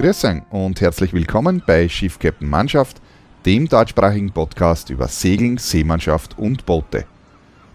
[0.00, 3.02] Grüß und herzlich willkommen bei Schiff Captain Mannschaft,
[3.44, 7.04] dem deutschsprachigen Podcast über Segeln, Seemannschaft und Boote.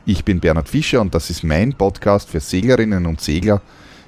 [0.07, 3.61] Ich bin Bernhard Fischer und das ist mein Podcast für Seglerinnen und Segler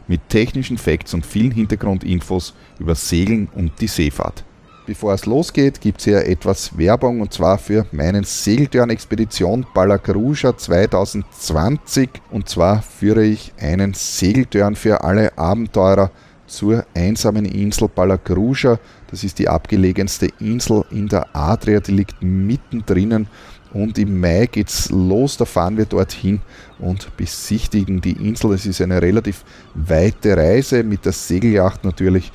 [0.08, 4.44] mit technischen Facts und vielen Hintergrundinfos über Segeln und die Seefahrt.
[4.88, 12.10] Bevor es losgeht, gibt es hier etwas Werbung und zwar für meinen Segeltörn-Expedition Balagruja 2020.
[12.32, 16.10] Und zwar führe ich einen Segeltörn für alle Abenteurer
[16.48, 18.80] zur einsamen Insel Balagruja.
[19.12, 23.28] Das ist die abgelegenste Insel in der Adria, die liegt mittendrin.
[23.74, 26.40] Und im Mai geht's los, da fahren wir dorthin
[26.80, 28.54] und besichtigen die Insel.
[28.54, 29.44] Es ist eine relativ
[29.74, 32.32] weite Reise mit der Segelyacht natürlich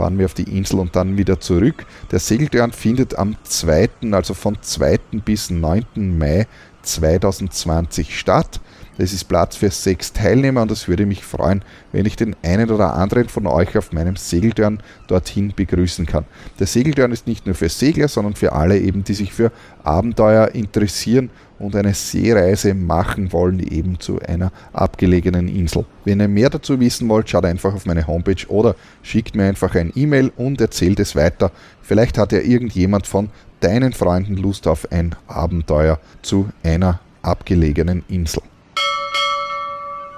[0.00, 1.84] fahren wir auf die Insel und dann wieder zurück.
[2.10, 4.98] Der Segeltörn findet am 2., also von 2.
[5.24, 5.84] bis 9.
[6.16, 6.46] Mai
[6.82, 8.60] 2020 statt.
[9.00, 12.70] Es ist Platz für sechs Teilnehmer und es würde mich freuen, wenn ich den einen
[12.70, 16.26] oder anderen von euch auf meinem Segeltörn dorthin begrüßen kann.
[16.58, 19.52] Der Segeltörn ist nicht nur für Segler, sondern für alle eben, die sich für
[19.84, 25.86] Abenteuer interessieren und eine Seereise machen wollen, eben zu einer abgelegenen Insel.
[26.04, 29.74] Wenn ihr mehr dazu wissen wollt, schaut einfach auf meine Homepage oder schickt mir einfach
[29.76, 31.52] ein E-Mail und erzählt es weiter.
[31.80, 38.42] Vielleicht hat ja irgendjemand von deinen Freunden Lust auf ein Abenteuer zu einer abgelegenen Insel.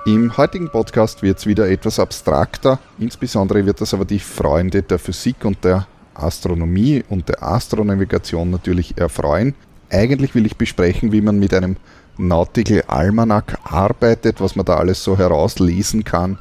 [0.05, 2.81] Im heutigen Podcast wird es wieder etwas abstrakter.
[2.99, 8.99] Insbesondere wird das aber die Freunde der Physik und der Astronomie und der Astronavigation natürlich
[8.99, 9.55] erfreuen.
[9.91, 11.77] Eigentlich will ich besprechen, wie man mit einem
[12.19, 16.37] Nautical Almanac arbeitet, was man da alles so herauslesen kann,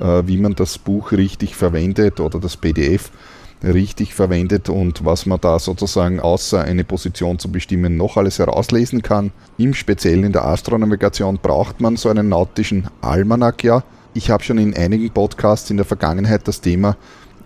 [0.00, 3.10] äh, wie man das Buch richtig verwendet oder das PDF
[3.62, 9.02] richtig verwendet und was man da sozusagen außer eine Position zu bestimmen noch alles herauslesen
[9.02, 9.32] kann.
[9.58, 13.82] Im Speziellen in der Astronavigation braucht man so einen nautischen Almanac ja.
[14.14, 16.96] Ich habe schon in einigen Podcasts in der Vergangenheit das Thema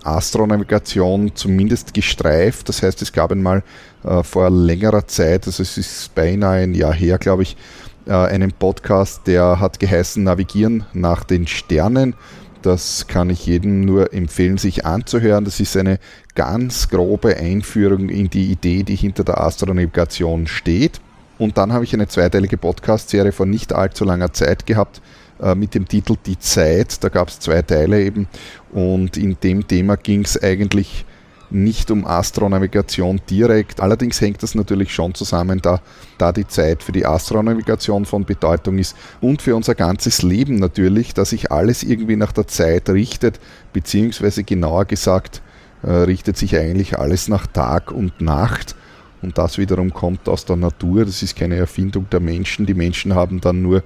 [0.05, 2.69] Astronavigation zumindest gestreift.
[2.69, 3.63] Das heißt, es gab einmal
[4.05, 7.57] äh, vor längerer Zeit, also es ist beinahe ein Jahr her, glaube ich,
[8.07, 12.15] äh, einen Podcast, der hat geheißen Navigieren nach den Sternen.
[12.65, 15.45] Das kann ich jedem nur empfehlen, sich anzuhören.
[15.45, 15.99] Das ist eine
[16.35, 20.99] ganz grobe Einführung in die Idee, die hinter der Astronavigation steht.
[21.37, 25.03] Und dann habe ich eine zweiteilige Podcast-Serie von nicht allzu langer Zeit gehabt
[25.43, 27.05] äh, mit dem Titel Die Zeit.
[27.05, 28.29] Da gab es zwei Teile eben.
[28.73, 31.05] Und in dem Thema ging es eigentlich
[31.51, 33.81] nicht um Astronavigation direkt.
[33.81, 35.81] Allerdings hängt das natürlich schon zusammen, da,
[36.19, 41.15] da die Zeit für die Astronavigation von Bedeutung ist und für unser ganzes Leben natürlich,
[41.15, 43.41] dass sich alles irgendwie nach der Zeit richtet,
[43.73, 45.43] beziehungsweise genauer gesagt,
[45.83, 48.75] äh, richtet sich eigentlich alles nach Tag und Nacht.
[49.23, 52.67] Und das wiederum kommt aus der Natur, das ist keine Erfindung der Menschen.
[52.67, 53.79] Die Menschen haben dann nur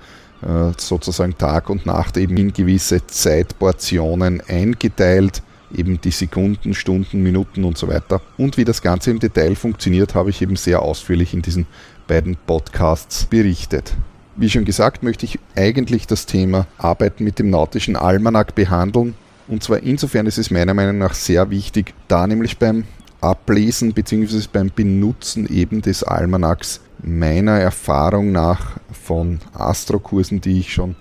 [0.42, 5.42] äh, sozusagen Tag und Nacht eben in gewisse Zeitportionen eingeteilt
[5.74, 8.20] eben die Sekunden, Stunden, Minuten und so weiter.
[8.36, 11.66] Und wie das Ganze im Detail funktioniert, habe ich eben sehr ausführlich in diesen
[12.06, 13.94] beiden Podcasts berichtet.
[14.36, 19.14] Wie schon gesagt, möchte ich eigentlich das Thema Arbeiten mit dem nautischen Almanach behandeln.
[19.48, 22.84] Und zwar insofern ist es meiner Meinung nach sehr wichtig, da nämlich beim
[23.20, 24.42] Ablesen bzw.
[24.52, 30.94] beim Benutzen eben des Almanachs meiner Erfahrung nach von Astrokursen, die ich schon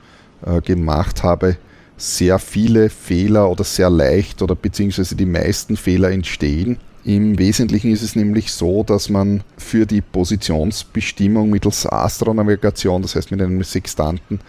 [0.46, 1.58] äh, gemacht habe,
[1.98, 6.78] sehr viele Fehler oder sehr leicht oder beziehungsweise die meisten Fehler entstehen.
[7.04, 13.32] Im Wesentlichen ist es nämlich so, dass man für die Positionsbestimmung mittels Astronavigation, das heißt
[13.32, 14.42] mit einem Sextanten,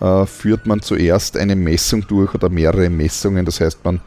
[0.00, 3.44] äh, führt man zuerst eine Messung durch oder mehrere Messungen.
[3.44, 4.00] Das heißt, man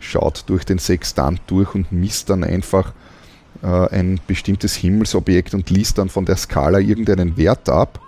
[0.00, 2.92] schaut durch den Sextant durch und misst dann einfach
[3.62, 8.00] äh, ein bestimmtes Himmelsobjekt und liest dann von der Skala irgendeinen Wert ab.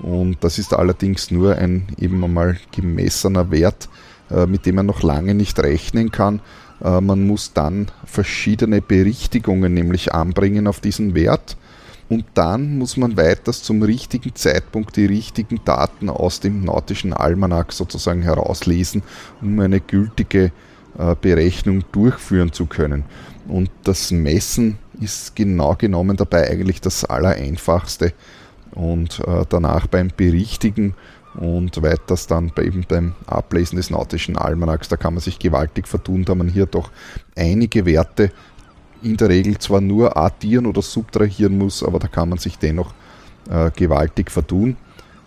[0.00, 3.88] Und das ist allerdings nur ein eben einmal gemessener Wert,
[4.30, 6.40] äh, mit dem man noch lange nicht rechnen kann.
[6.82, 11.56] Äh, man muss dann verschiedene Berichtigungen nämlich anbringen auf diesen Wert.
[12.08, 17.72] Und dann muss man weiters zum richtigen Zeitpunkt die richtigen Daten aus dem nautischen Almanach
[17.72, 19.02] sozusagen herauslesen,
[19.42, 20.52] um eine gültige
[20.98, 23.04] äh, Berechnung durchführen zu können.
[23.48, 28.12] Und das Messen ist genau genommen dabei eigentlich das Allereinfachste
[28.72, 30.94] und äh, danach beim Berichtigen
[31.34, 36.24] und weiters dann eben beim Ablesen des nautischen Almanachs, da kann man sich gewaltig vertun,
[36.24, 36.90] da man hier doch
[37.36, 38.30] einige Werte
[39.02, 42.94] in der Regel zwar nur addieren oder subtrahieren muss, aber da kann man sich dennoch
[43.50, 44.76] äh, gewaltig vertun.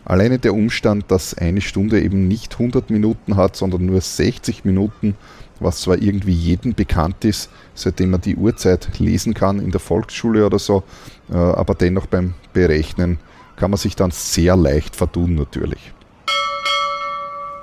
[0.06, 5.16] Alleine der Umstand, dass eine Stunde eben nicht 100 Minuten hat, sondern nur 60 Minuten,
[5.60, 10.46] was zwar irgendwie jedem bekannt ist, seitdem man die Uhrzeit lesen kann in der Volksschule
[10.46, 10.84] oder so,
[11.30, 13.20] äh, aber dennoch beim Berechnen
[13.60, 15.94] kann man sich dann sehr leicht vertun natürlich.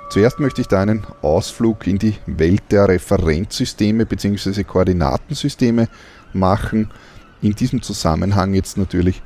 [0.09, 4.63] Zuerst möchte ich da einen Ausflug in die Welt der Referenzsysteme bzw.
[4.63, 5.89] Koordinatensysteme
[6.33, 6.89] machen.
[7.41, 9.21] In diesem Zusammenhang jetzt natürlich,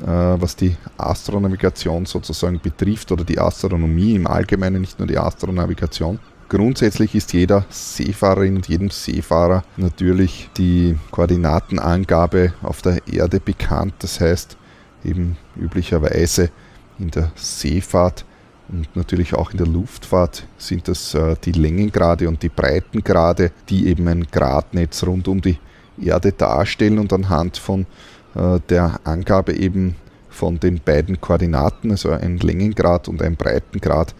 [0.00, 6.20] äh, was die Astronavigation sozusagen betrifft oder die Astronomie im Allgemeinen, nicht nur die Astronavigation.
[6.48, 13.94] Grundsätzlich ist jeder Seefahrerin und jedem Seefahrer natürlich die Koordinatenangabe auf der Erde bekannt.
[14.00, 14.56] Das heißt,
[15.04, 16.50] eben üblicherweise
[16.98, 18.24] in der Seefahrt
[18.68, 23.86] und natürlich auch in der Luftfahrt sind das äh, die Längengrade und die Breitengrade, die
[23.88, 25.58] eben ein Gradnetz rund um die
[26.00, 27.86] Erde darstellen und anhand von
[28.34, 29.96] äh, der Angabe eben
[30.30, 34.14] von den beiden Koordinaten, also ein Längengrad und ein Breitengrad,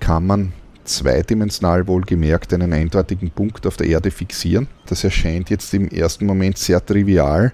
[0.00, 0.52] kann man
[0.84, 4.66] zweidimensional wohlgemerkt einen eindeutigen Punkt auf der Erde fixieren.
[4.86, 7.52] Das erscheint jetzt im ersten Moment sehr trivial,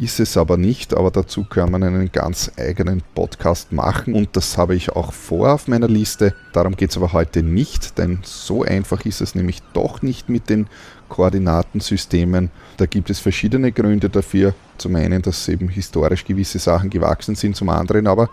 [0.00, 4.56] ist es aber nicht, aber dazu kann man einen ganz eigenen Podcast machen und das
[4.56, 6.34] habe ich auch vor auf meiner Liste.
[6.54, 10.48] Darum geht es aber heute nicht, denn so einfach ist es nämlich doch nicht mit
[10.48, 10.68] den
[11.10, 12.50] Koordinatensystemen.
[12.78, 14.54] Da gibt es verschiedene Gründe dafür.
[14.78, 18.30] Zum einen, dass eben historisch gewisse Sachen gewachsen sind, zum anderen aber,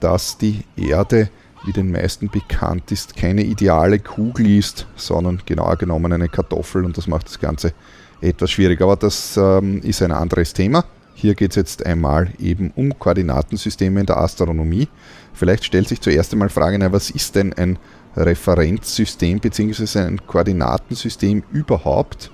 [0.00, 1.30] dass die Erde,
[1.64, 6.98] wie den meisten bekannt ist, keine ideale Kugel ist, sondern genauer genommen eine Kartoffel und
[6.98, 7.72] das macht das Ganze
[8.20, 8.82] etwas schwierig.
[8.82, 10.84] Aber das ähm, ist ein anderes Thema.
[11.14, 14.88] Hier geht es jetzt einmal eben um Koordinatensysteme in der Astronomie.
[15.32, 17.78] Vielleicht stellt sich zuerst einmal die Frage, was ist denn ein
[18.16, 20.00] Referenzsystem bzw.
[20.00, 22.30] ein Koordinatensystem überhaupt?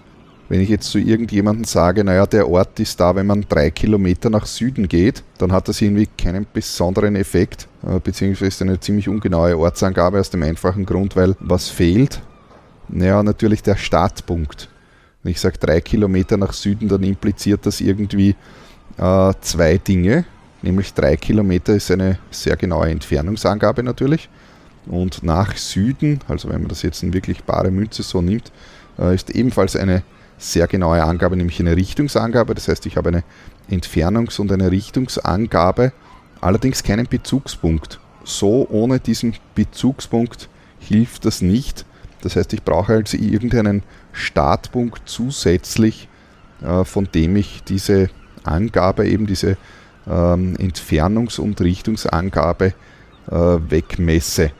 [0.49, 4.31] Wenn ich jetzt zu irgendjemandem sage, naja, der Ort ist da, wenn man drei Kilometer
[4.31, 9.57] nach Süden geht, dann hat das irgendwie keinen besonderen Effekt, äh, beziehungsweise eine ziemlich ungenaue
[9.57, 12.21] Ortsangabe aus dem einfachen Grund, weil was fehlt?
[12.89, 14.69] Naja, natürlich der Startpunkt.
[15.23, 18.35] Wenn ich sage drei Kilometer nach Süden, dann impliziert das irgendwie
[18.99, 20.25] äh, zwei Dinge,
[20.63, 24.29] nämlich drei Kilometer ist eine sehr genaue Entfernungsangabe natürlich.
[24.87, 28.51] Und nach Süden, also wenn man das jetzt in wirklich bare Münze so nimmt,
[28.99, 30.03] äh, ist ebenfalls eine
[30.39, 32.55] sehr genaue Angabe, nämlich eine Richtungsangabe.
[32.55, 33.25] Das heißt, ich habe eine
[33.71, 35.93] Entfernungs- und eine Richtungsangabe,
[36.41, 38.01] allerdings keinen Bezugspunkt.
[38.25, 40.49] So ohne diesen Bezugspunkt
[40.79, 41.85] hilft das nicht.
[42.23, 43.83] Das heißt, ich brauche also irgendeinen
[44.13, 46.09] Startpunkt zusätzlich,
[46.63, 48.11] äh, von dem ich diese
[48.45, 49.57] Angabe, eben diese
[50.09, 52.75] ähm, Entfernungs- und Richtungsangabe
[53.31, 54.53] äh, wegmesse.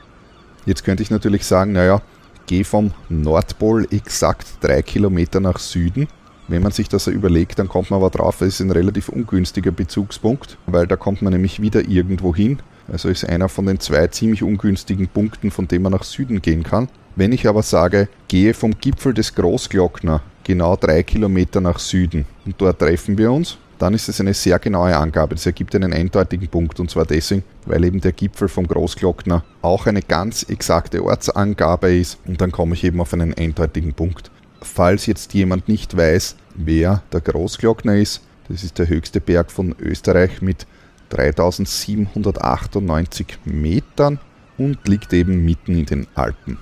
[0.65, 2.01] Jetzt könnte ich natürlich sagen, naja,
[2.45, 6.07] gehe vom Nordpol exakt drei Kilometer nach Süden.
[6.47, 9.71] Wenn man sich das überlegt, dann kommt man aber drauf, es ist ein relativ ungünstiger
[9.71, 12.59] Bezugspunkt, weil da kommt man nämlich wieder irgendwo hin.
[12.91, 16.63] Also ist einer von den zwei ziemlich ungünstigen Punkten, von dem man nach Süden gehen
[16.63, 16.89] kann.
[17.15, 22.55] Wenn ich aber sage, gehe vom Gipfel des Großglockner genau drei Kilometer nach Süden und
[22.57, 25.33] dort treffen wir uns, dann ist es eine sehr genaue Angabe.
[25.33, 29.87] Das ergibt einen eindeutigen Punkt und zwar deswegen, weil eben der Gipfel vom Großglockner auch
[29.87, 34.29] eine ganz exakte Ortsangabe ist und dann komme ich eben auf einen eindeutigen Punkt.
[34.61, 39.73] Falls jetzt jemand nicht weiß, wer der Großglockner ist, das ist der höchste Berg von
[39.79, 40.67] Österreich mit
[41.09, 44.19] 3798 Metern
[44.59, 46.59] und liegt eben mitten in den Alpen.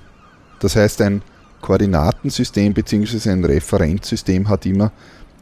[0.61, 1.21] Das heißt, ein
[1.59, 3.29] Koordinatensystem bzw.
[3.29, 4.93] ein Referenzsystem hat immer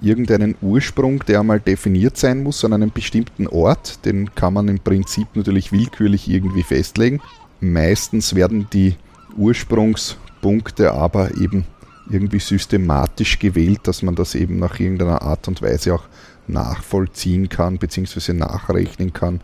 [0.02, 4.06] irgendeinen Ursprung, der einmal definiert sein muss an einem bestimmten Ort.
[4.06, 7.22] Den kann man im Prinzip natürlich willkürlich irgendwie festlegen.
[7.60, 8.96] Meistens werden die
[9.36, 11.66] Ursprungspunkte aber eben
[12.10, 16.04] irgendwie systematisch gewählt, dass man das eben nach irgendeiner Art und Weise auch
[16.48, 18.34] nachvollziehen kann bzw.
[18.34, 19.42] nachrechnen kann,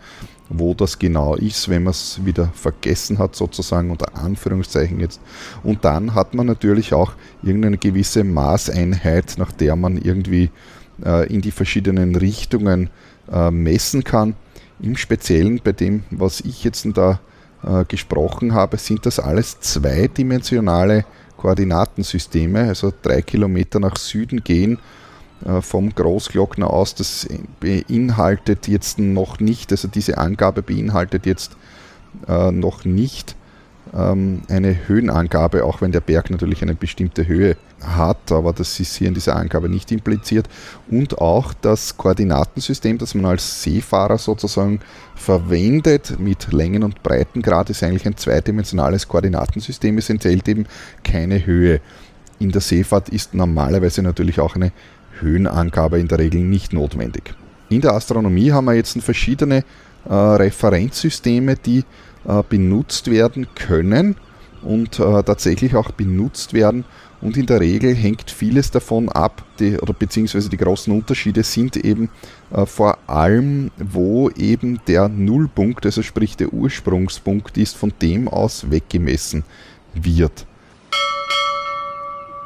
[0.53, 5.19] wo das genau ist, wenn man es wieder vergessen hat, sozusagen unter Anführungszeichen jetzt.
[5.63, 10.51] Und dann hat man natürlich auch irgendeine gewisse Maßeinheit, nach der man irgendwie
[11.03, 12.89] äh, in die verschiedenen Richtungen
[13.31, 14.36] äh, messen kann.
[14.79, 17.19] Im Speziellen bei dem, was ich jetzt da
[17.65, 21.05] äh, gesprochen habe, sind das alles zweidimensionale
[21.38, 24.79] Koordinatensysteme, also drei Kilometer nach Süden gehen
[25.62, 26.95] vom Großglockner aus.
[26.95, 27.27] Das
[27.59, 31.57] beinhaltet jetzt noch nicht, also diese Angabe beinhaltet jetzt
[32.27, 33.35] äh, noch nicht
[33.93, 38.95] ähm, eine Höhenangabe, auch wenn der Berg natürlich eine bestimmte Höhe hat, aber das ist
[38.95, 40.47] hier in dieser Angabe nicht impliziert.
[40.89, 44.79] Und auch das Koordinatensystem, das man als Seefahrer sozusagen
[45.15, 49.97] verwendet mit Längen- und Breitengrad, ist eigentlich ein zweidimensionales Koordinatensystem.
[49.97, 50.65] Es enthält eben
[51.03, 51.81] keine Höhe.
[52.39, 54.71] In der Seefahrt ist normalerweise natürlich auch eine
[55.24, 57.34] Höhenangabe in der Regel nicht notwendig.
[57.70, 59.63] In der Astronomie haben wir jetzt verschiedene
[60.08, 61.84] äh, Referenzsysteme, die
[62.27, 64.15] äh, benutzt werden können
[64.62, 66.86] und äh, tatsächlich auch benutzt werden.
[67.22, 71.77] Und in der Regel hängt vieles davon ab, die, oder beziehungsweise die großen Unterschiede sind
[71.77, 72.10] eben
[72.51, 78.70] äh, vor allem, wo eben der Nullpunkt, also sprich der Ursprungspunkt ist, von dem aus
[78.70, 79.44] weggemessen
[79.94, 80.46] wird.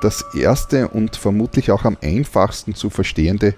[0.02, 3.56] Das erste und vermutlich auch am einfachsten zu verstehende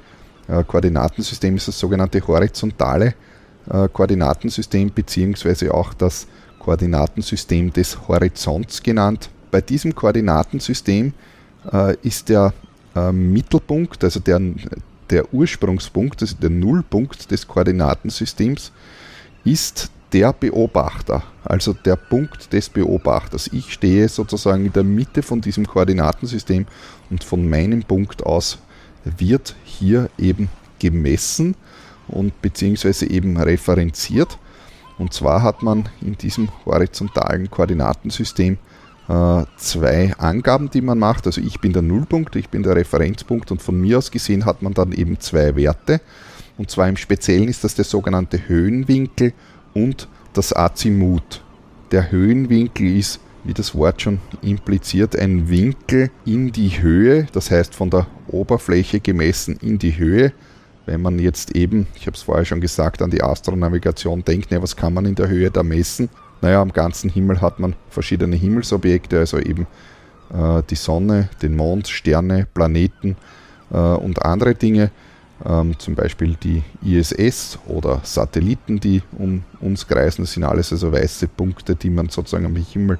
[0.47, 3.13] äh, Koordinatensystem ist das sogenannte horizontale
[3.69, 6.27] äh, Koordinatensystem beziehungsweise auch das
[6.59, 9.29] Koordinatensystem des Horizonts genannt.
[9.51, 11.13] Bei diesem Koordinatensystem
[11.71, 12.53] äh, ist der
[13.11, 14.41] Mittelpunkt, also der,
[15.11, 18.71] der Ursprungspunkt, also der Nullpunkt des Koordinatensystems,
[19.45, 23.49] ist der Beobachter, also der Punkt des Beobachters.
[23.53, 26.65] Ich stehe sozusagen in der Mitte von diesem Koordinatensystem
[27.09, 28.59] und von meinem Punkt aus
[29.03, 30.49] wird hier eben
[30.79, 31.55] gemessen
[32.07, 34.37] und beziehungsweise eben referenziert.
[34.97, 38.57] Und zwar hat man in diesem horizontalen Koordinatensystem
[39.07, 41.25] äh, zwei Angaben, die man macht.
[41.25, 44.61] Also ich bin der Nullpunkt, ich bin der Referenzpunkt und von mir aus gesehen hat
[44.61, 46.01] man dann eben zwei Werte.
[46.57, 49.33] Und zwar im Speziellen ist das der sogenannte Höhenwinkel
[49.83, 51.43] und das Azimut.
[51.91, 57.73] Der Höhenwinkel ist, wie das Wort schon impliziert, ein Winkel in die Höhe, das heißt
[57.73, 60.33] von der Oberfläche gemessen in die Höhe
[60.89, 64.59] wenn man jetzt eben, ich habe es vorher schon gesagt, an die Astronavigation denkt, ne,
[64.59, 66.09] was kann man in der Höhe da messen?
[66.41, 69.67] Naja, am ganzen Himmel hat man verschiedene Himmelsobjekte, also eben
[70.33, 73.17] äh, die Sonne, den Mond, Sterne, Planeten
[73.71, 74.89] äh, und andere Dinge,
[75.45, 80.23] ähm, zum Beispiel die ISS oder Satelliten, die um uns kreisen.
[80.23, 82.99] Das sind alles also weiße Punkte, die man sozusagen am Himmel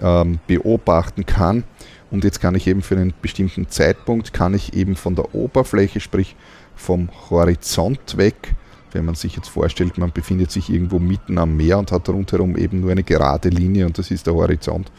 [0.00, 1.64] ähm, beobachten kann.
[2.10, 6.00] Und jetzt kann ich eben für einen bestimmten Zeitpunkt, kann ich eben von der Oberfläche,
[6.00, 6.36] sprich
[6.76, 8.54] vom Horizont weg.
[8.92, 12.56] Wenn man sich jetzt vorstellt, man befindet sich irgendwo mitten am Meer und hat rundherum
[12.56, 14.92] eben nur eine gerade Linie und das ist der Horizont.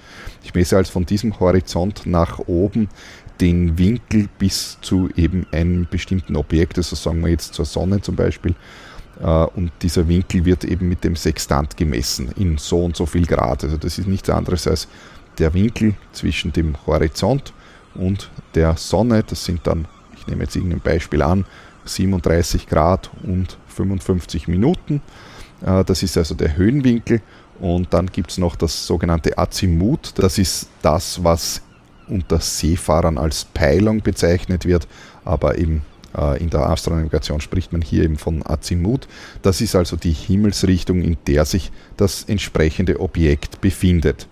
[0.43, 2.89] Ich messe also von diesem Horizont nach oben
[3.41, 8.15] den Winkel bis zu eben einem bestimmten Objekt, also sagen wir jetzt zur Sonne zum
[8.15, 8.55] Beispiel.
[9.21, 13.25] Äh, und dieser Winkel wird eben mit dem Sextant gemessen in so und so viel
[13.25, 13.63] Grad.
[13.63, 14.87] Also das ist nichts anderes als
[15.37, 17.53] der Winkel zwischen dem Horizont
[17.93, 19.23] und der Sonne.
[19.23, 21.45] Das sind dann, ich nehme jetzt irgendein Beispiel an,
[21.85, 25.01] 37 Grad und 55 Minuten.
[25.65, 27.21] Äh, das ist also der Höhenwinkel.
[27.59, 30.13] Und dann gibt es noch das sogenannte Azimut.
[30.17, 31.61] Das ist das, was
[32.07, 34.87] unter Seefahrern als Peilung bezeichnet wird,
[35.23, 35.81] aber eben
[36.17, 39.07] äh, in der Astronavigation spricht man hier eben von Azimut.
[39.41, 44.27] Das ist also die Himmelsrichtung, in der sich das entsprechende Objekt befindet.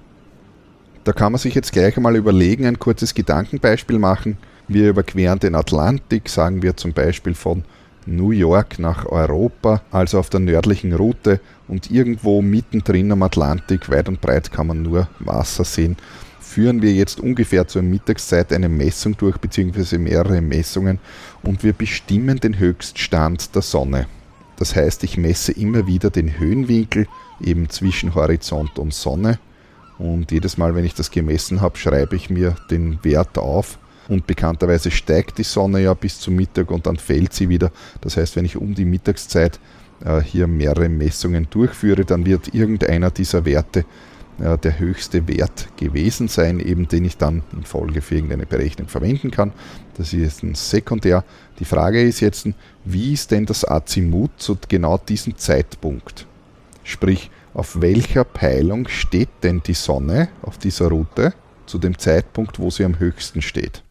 [1.03, 4.37] Da kann man sich jetzt gleich einmal überlegen, ein kurzes Gedankenbeispiel machen.
[4.67, 7.65] Wir überqueren den Atlantik, sagen wir zum Beispiel von
[8.05, 14.07] New York nach Europa, also auf der nördlichen Route und irgendwo mittendrin am Atlantik, weit
[14.07, 15.97] und breit kann man nur Wasser sehen,
[16.53, 20.99] führen wir jetzt ungefähr zur Mittagszeit eine Messung durch, beziehungsweise mehrere Messungen
[21.41, 24.05] und wir bestimmen den Höchststand der Sonne.
[24.57, 27.07] Das heißt, ich messe immer wieder den Höhenwinkel
[27.41, 29.39] eben zwischen Horizont und Sonne
[29.97, 34.27] und jedes Mal, wenn ich das gemessen habe, schreibe ich mir den Wert auf und
[34.27, 37.71] bekannterweise steigt die Sonne ja bis zum Mittag und dann fällt sie wieder.
[38.01, 39.59] Das heißt, wenn ich um die Mittagszeit
[40.05, 43.85] äh, hier mehrere Messungen durchführe, dann wird irgendeiner dieser Werte
[44.39, 48.87] äh, der höchste Wert gewesen sein, eben den ich dann in Folge für irgendeine Berechnung
[48.87, 49.51] verwenden kann.
[49.95, 51.23] Das ist jetzt ein Sekundär.
[51.59, 52.47] Die Frage ist jetzt,
[52.83, 56.25] wie ist denn das Azimut zu genau diesem Zeitpunkt?
[56.83, 61.33] Sprich, auf welcher Peilung steht denn die Sonne auf dieser Route
[61.67, 63.83] zu dem Zeitpunkt, wo sie am höchsten steht?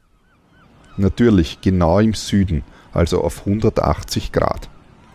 [0.97, 4.69] Natürlich genau im Süden, also auf 180 Grad.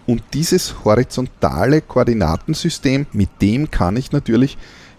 [0.05, 4.57] Und dieses horizontale Koordinatensystem, mit dem kann ich natürlich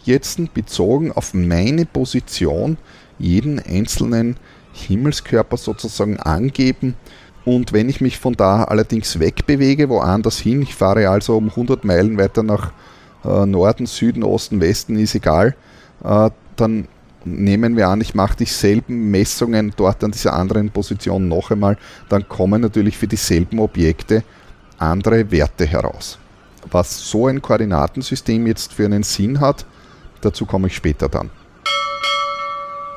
[0.09, 2.77] jetzt bezogen auf meine Position
[3.19, 4.37] jeden einzelnen
[4.73, 6.95] Himmelskörper sozusagen angeben.
[7.45, 11.85] Und wenn ich mich von da allerdings wegbewege, woanders hin, ich fahre also um 100
[11.85, 12.73] Meilen weiter nach
[13.25, 15.55] äh, Norden, Süden, Osten, Westen, ist egal,
[16.05, 16.88] äh, dann
[17.25, 21.77] nehmen wir an, ich mache dieselben Messungen dort an dieser anderen Position noch einmal,
[22.09, 24.23] dann kommen natürlich für dieselben Objekte
[24.79, 26.19] andere Werte heraus.
[26.71, 29.65] Was so ein Koordinatensystem jetzt für einen Sinn hat,
[30.21, 31.31] dazu komme ich später dann.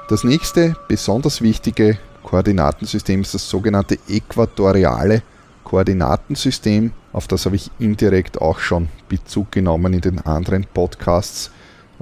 [0.09, 5.23] Das nächste besonders wichtige Koordinatensystem ist das sogenannte äquatoriale
[5.63, 6.91] Koordinatensystem.
[7.13, 11.51] Auf das habe ich indirekt auch schon Bezug genommen in den anderen Podcasts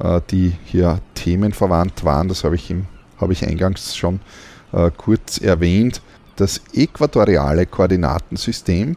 [0.01, 2.27] äh, die hier themenverwandt waren.
[2.27, 2.85] Das habe ich, im,
[3.19, 4.21] habe ich eingangs schon
[4.71, 6.01] äh, kurz erwähnt.
[6.35, 8.95] Das äquatoriale Koordinatensystem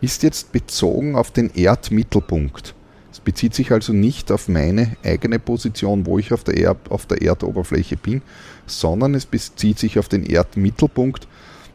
[0.00, 2.74] ist jetzt bezogen auf den Erdmittelpunkt.
[3.24, 7.22] Bezieht sich also nicht auf meine eigene Position, wo ich auf der, Erd, auf der
[7.22, 8.22] Erdoberfläche bin,
[8.66, 11.26] sondern es bezieht sich auf den Erdmittelpunkt.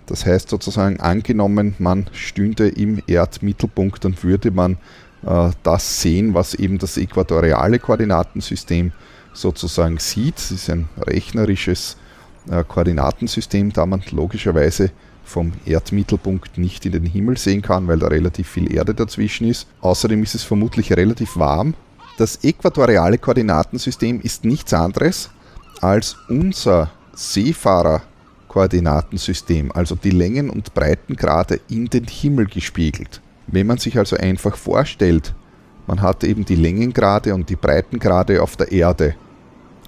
[0.05, 4.77] Das heißt sozusagen, angenommen, man stünde im Erdmittelpunkt, dann würde man
[5.25, 8.91] äh, das sehen, was eben das äquatoriale Koordinatensystem
[9.33, 10.37] sozusagen sieht.
[10.37, 11.97] Es ist ein rechnerisches
[12.49, 14.91] äh, Koordinatensystem, da man logischerweise
[15.29, 19.67] vom Erdmittelpunkt nicht in den Himmel sehen kann, weil da relativ viel Erde dazwischen ist.
[19.81, 21.73] Außerdem ist es vermutlich relativ warm.
[22.17, 25.29] Das äquatoriale Koordinatensystem ist nichts anderes
[25.81, 33.21] als unser Seefahrer-Koordinatensystem, also die Längen- und Breitengrade in den Himmel gespiegelt.
[33.47, 35.33] Wenn man sich also einfach vorstellt,
[35.87, 39.15] man hat eben die Längengrade und die Breitengrade auf der Erde,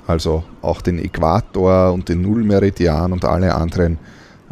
[0.08, 3.98] also auch den Äquator und den Nullmeridian und alle anderen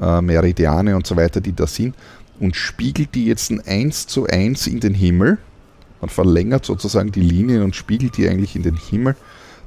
[0.02, 1.96] äh, Meridiane und so weiter, die da sind,
[2.40, 5.38] und spiegelt die jetzt eins zu eins in den Himmel,
[6.02, 9.16] man verlängert sozusagen die Linien und spiegelt die eigentlich in den Himmel,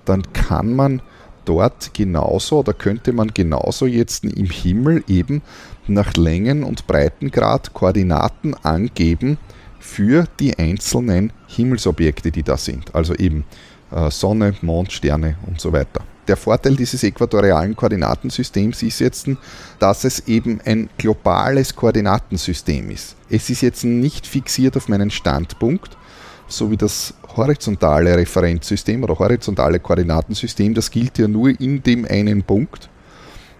[0.04, 1.02] dann kann man
[1.44, 5.42] dort genauso oder könnte man genauso jetzt im Himmel eben
[5.86, 9.38] nach Längen- und Breitengrad Koordinaten angeben
[9.80, 12.94] für die einzelnen Himmelsobjekte, die da sind.
[12.94, 13.44] Also eben
[13.90, 16.02] äh, Sonne, Mond, Sterne und so weiter.
[16.28, 19.28] Der Vorteil dieses äquatorialen Koordinatensystems ist jetzt,
[19.80, 23.16] dass es eben ein globales Koordinatensystem ist.
[23.28, 25.96] Es ist jetzt nicht fixiert auf meinen Standpunkt,
[26.46, 32.42] so wie das horizontale Referenzsystem oder horizontale Koordinatensystem, das gilt ja nur in dem einen
[32.42, 32.88] Punkt.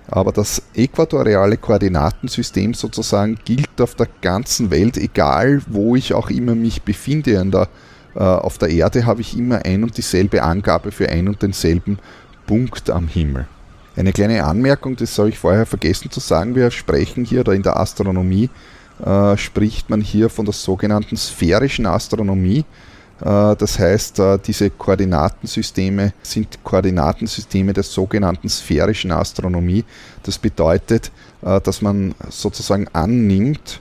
[0.08, 6.54] Aber das äquatoriale Koordinatensystem sozusagen gilt auf der ganzen Welt, egal wo ich auch immer
[6.54, 7.42] mich befinde.
[7.46, 7.68] Der,
[8.14, 11.98] äh, auf der Erde habe ich immer ein und dieselbe Angabe für ein und denselben
[12.46, 13.46] Punkt am Himmel.
[13.96, 17.62] Eine kleine Anmerkung, das habe ich vorher vergessen zu sagen, wir sprechen hier oder in
[17.62, 18.48] der Astronomie
[19.04, 22.64] äh, spricht man hier von der sogenannten sphärischen Astronomie.
[23.20, 29.84] Äh, das heißt, äh, diese Koordinatensysteme sind Koordinatensysteme der sogenannten sphärischen Astronomie.
[30.22, 31.10] Das bedeutet,
[31.42, 33.80] äh, dass man sozusagen annimmt,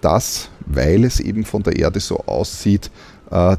[0.00, 2.90] dass, weil es eben von der Erde so aussieht,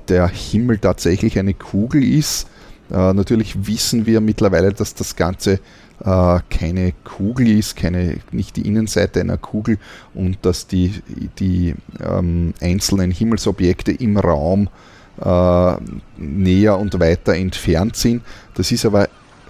[0.07, 2.47] der Himmel tatsächlich eine Kugel ist.
[2.89, 5.59] Natürlich wissen wir mittlerweile, dass das Ganze
[6.49, 9.79] keine Kugel ist, keine, nicht die Innenseite einer Kugel
[10.13, 10.93] und dass die,
[11.39, 14.69] die ähm, einzelnen Himmelsobjekte im Raum
[15.21, 15.75] äh,
[16.17, 18.23] näher und weiter entfernt sind.
[18.55, 19.07] Das ist aber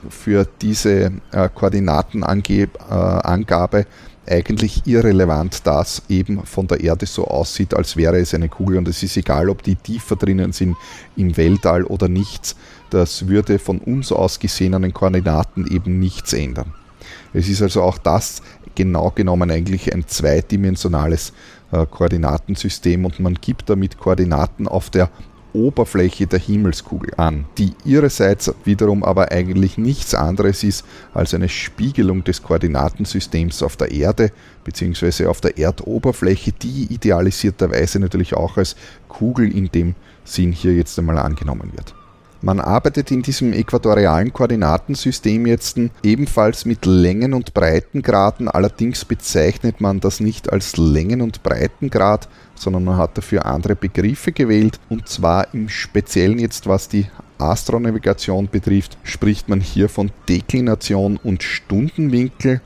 [0.09, 3.85] für diese äh, Koordinatenangabe äh,
[4.27, 8.77] eigentlich irrelevant, dass eben von der Erde so aussieht, als wäre es eine Kugel.
[8.77, 10.75] Und es ist egal, ob die tiefer drinnen sind
[11.15, 12.55] im Weltall oder nichts.
[12.89, 16.73] Das würde von uns aus gesehenen Koordinaten eben nichts ändern.
[17.33, 18.41] Es ist also auch das
[18.75, 21.33] genau genommen eigentlich ein zweidimensionales
[21.71, 25.09] äh, Koordinatensystem und man gibt damit Koordinaten auf der
[25.55, 32.25] Oberfläche der Himmelskugel an, die ihrerseits wiederum aber eigentlich nichts anderes ist als eine Spiegelung
[32.25, 34.31] des Koordinatensystems auf der Erde
[34.65, 35.27] bzw.
[35.27, 38.75] auf der Erdoberfläche, die idealisierterweise natürlich auch als
[39.07, 39.95] Kugel in dem
[40.25, 41.95] Sinn hier jetzt einmal angenommen wird.
[42.45, 49.99] Man arbeitet in diesem äquatorialen Koordinatensystem jetzt ebenfalls mit Längen- und Breitengraden, allerdings bezeichnet man
[49.99, 54.79] das nicht als Längen- und Breitengrad, sondern man hat dafür andere Begriffe gewählt.
[54.89, 57.07] Und zwar im Speziellen jetzt was die
[57.39, 62.61] Astronavigation betrifft, spricht man hier von Deklination und Stundenwinkel,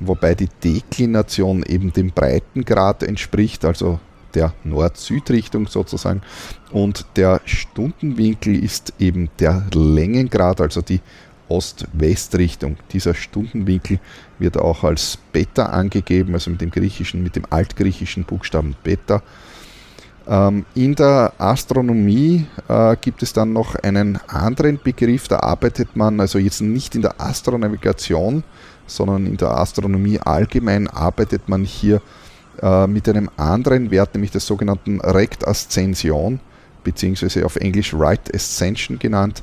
[0.00, 4.00] wobei die Deklination eben dem Breitengrad entspricht, also
[4.34, 6.22] der Nord-Süd-Richtung sozusagen.
[6.70, 11.00] Und der Stundenwinkel ist eben der Längengrad, also die
[11.48, 12.76] Ost-West-Richtung.
[12.92, 14.00] Dieser Stundenwinkel
[14.38, 19.22] wird auch als Beta angegeben, also mit dem griechischen, mit dem altgriechischen Buchstaben Beta.
[20.26, 26.20] Ähm, in der Astronomie äh, gibt es dann noch einen anderen Begriff, da arbeitet man
[26.20, 28.44] also jetzt nicht in der Astronavigation,
[28.86, 32.00] sondern in der Astronomie allgemein arbeitet man hier äh,
[32.88, 36.40] mit einem anderen Wert, nämlich der sogenannten Rect-Ascension,
[36.82, 39.42] beziehungsweise auf Englisch Right Ascension genannt.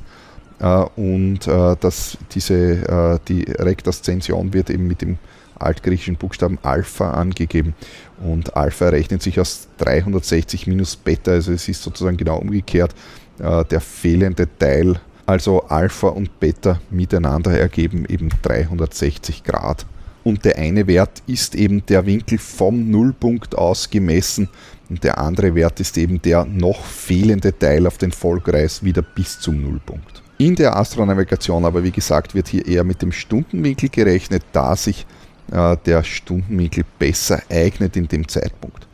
[0.58, 5.18] Äh, und äh, dass diese, die Rect-Ascension wird eben mit dem
[5.58, 7.74] altgriechischen Buchstaben Alpha angegeben.
[8.22, 12.94] Und Alpha rechnet sich aus 360 minus Beta, also es ist sozusagen genau umgekehrt.
[13.38, 19.86] Der fehlende Teil, also Alpha und Beta miteinander ergeben eben 360 Grad
[20.26, 24.48] und der eine Wert ist eben der Winkel vom Nullpunkt aus gemessen
[24.90, 29.38] und der andere Wert ist eben der noch fehlende Teil auf den Vollkreis wieder bis
[29.38, 30.24] zum Nullpunkt.
[30.38, 35.06] In der Astronavigation aber, wie gesagt, wird hier eher mit dem Stundenwinkel gerechnet, da sich
[35.52, 38.86] äh, der Stundenwinkel besser eignet in dem Zeitpunkt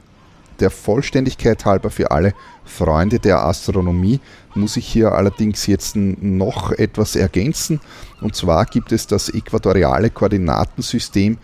[0.62, 4.20] der Vollständigkeit halber für alle Freunde der Astronomie
[4.54, 7.80] muss ich hier allerdings jetzt noch etwas ergänzen.
[8.20, 11.38] Und zwar gibt es das äquatoriale Koordinatensystem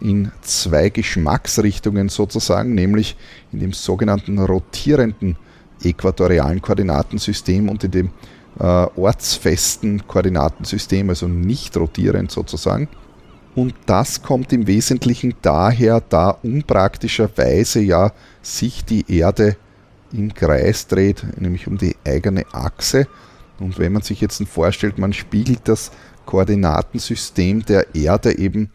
[0.00, 3.16] in zwei Geschmacksrichtungen sozusagen, nämlich
[3.52, 5.36] in dem sogenannten rotierenden
[5.82, 8.10] äquatorialen Koordinatensystem und in dem
[8.58, 12.88] äh, ortsfesten Koordinatensystem, also nicht rotierend sozusagen.
[13.54, 19.56] Und das kommt im Wesentlichen daher, da unpraktischerweise ja sich die Erde
[20.12, 23.06] im Kreis dreht, nämlich um die eigene Achse.
[23.58, 25.90] Und wenn man sich jetzt vorstellt, man spiegelt das
[26.26, 28.70] Koordinatensystem der Erde eben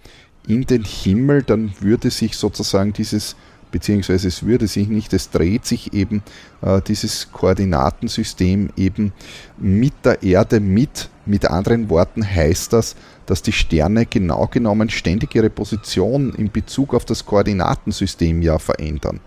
[0.47, 3.35] in den Himmel, dann würde sich sozusagen dieses,
[3.71, 6.21] beziehungsweise es würde sich nicht, es dreht sich eben
[6.61, 9.13] äh, dieses Koordinatensystem eben
[9.57, 11.09] mit der Erde mit.
[11.25, 12.95] Mit anderen Worten heißt das,
[13.25, 19.19] dass die Sterne genau genommen ständig ihre Position in Bezug auf das Koordinatensystem ja verändern.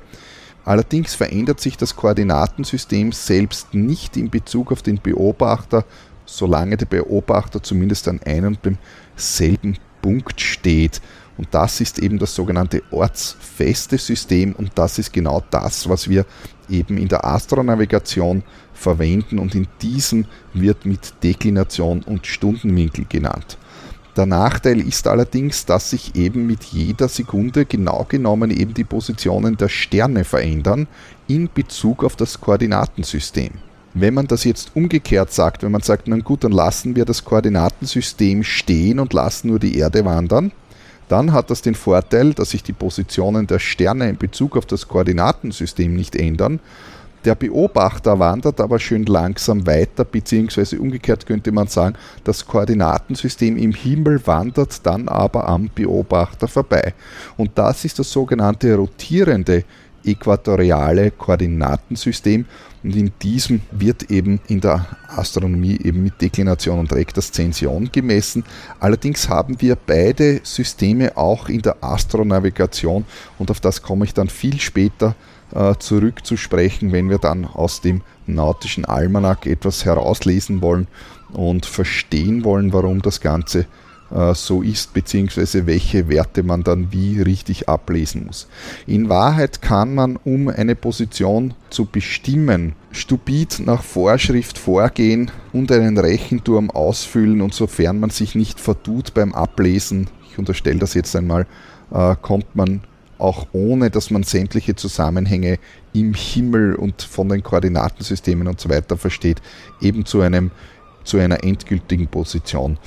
[0.68, 5.87] Allerdings verändert sich das Koordinatensystem selbst nicht in Bezug auf den Beobachter,
[6.26, 8.76] solange der Beobachter zumindest an einem und
[9.16, 11.00] demselben Punkt steht.
[11.38, 16.26] Und das ist eben das sogenannte ortsfeste System und das ist genau das, was wir
[16.68, 18.42] eben in der Astronavigation
[18.74, 23.57] verwenden und in diesem wird mit Deklination und Stundenwinkel genannt.
[24.18, 29.57] Der Nachteil ist allerdings, dass sich eben mit jeder Sekunde genau genommen eben die Positionen
[29.57, 30.88] der Sterne verändern
[31.28, 33.52] in Bezug auf das Koordinatensystem.
[33.94, 37.24] Wenn man das jetzt umgekehrt sagt, wenn man sagt, na gut, dann lassen wir das
[37.24, 40.50] Koordinatensystem stehen und lassen nur die Erde wandern,
[41.09, 44.88] dann hat das den Vorteil, dass sich die Positionen der Sterne in Bezug auf das
[44.88, 46.59] Koordinatensystem nicht ändern,
[47.24, 53.72] der Beobachter wandert aber schön langsam weiter, beziehungsweise umgekehrt könnte man sagen, das Koordinatensystem im
[53.72, 56.94] Himmel wandert dann aber am Beobachter vorbei.
[57.37, 59.64] Und das ist das sogenannte rotierende
[60.04, 62.46] äquatoriale Koordinatensystem
[62.83, 68.44] und in diesem wird eben in der Astronomie eben mit Deklination und Rektaszension gemessen.
[68.78, 73.04] Allerdings haben wir beide Systeme auch in der Astronavigation
[73.38, 75.16] und auf das komme ich dann viel später
[75.54, 80.87] äh, zurückzusprechen, wenn wir dann aus dem nautischen Almanach etwas herauslesen wollen
[81.32, 83.66] und verstehen wollen, warum das Ganze
[84.11, 88.48] äh, so ist, beziehungsweise welche Werte man dann wie richtig ablesen muss.
[88.87, 95.98] In Wahrheit kann man, um eine Position zu bestimmen, stupid nach Vorschrift vorgehen und einen
[95.98, 101.46] Rechenturm ausfüllen und sofern man sich nicht vertut beim Ablesen, ich unterstelle das jetzt einmal,
[101.90, 102.80] äh, kommt man
[103.18, 105.59] auch ohne dass man sämtliche Zusammenhänge
[105.92, 109.42] im Himmel und von den Koordinatensystemen und so weiter versteht,
[109.81, 110.50] eben zu, einem,
[111.04, 112.78] zu einer endgültigen Position.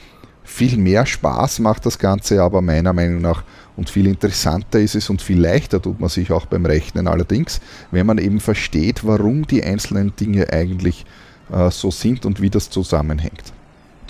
[0.43, 3.43] Viel mehr Spaß macht das Ganze aber meiner Meinung nach
[3.77, 7.61] und viel interessanter ist es und viel leichter tut man sich auch beim Rechnen allerdings,
[7.91, 11.05] wenn man eben versteht, warum die einzelnen Dinge eigentlich
[11.51, 13.53] äh, so sind und wie das zusammenhängt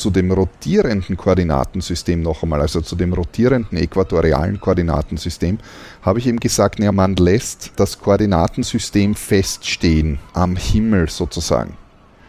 [0.02, 5.60] zu dem rotierenden Koordinatensystem noch einmal, also zu dem rotierenden äquatorialen Koordinatensystem,
[6.02, 11.78] habe ich eben gesagt, ja, man lässt das Koordinatensystem feststehen am Himmel sozusagen.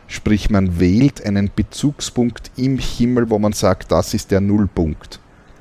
[0.06, 5.18] Sprich, man wählt einen Bezugspunkt im Himmel, wo man sagt, das ist der Nullpunkt.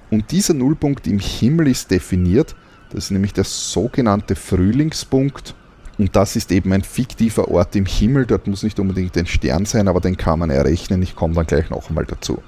[0.10, 2.58] Und dieser Nullpunkt im Himmel ist definiert,
[2.89, 5.56] das ist nämlich der sogenannte Frühlingspunkt
[6.02, 8.26] und das ist eben ein fiktiver Ort im Himmel.
[8.26, 11.04] Dort muss nicht unbedingt ein Stern sein, aber den kann man errechnen.
[11.04, 12.42] Ich komme dann gleich noch einmal dazu.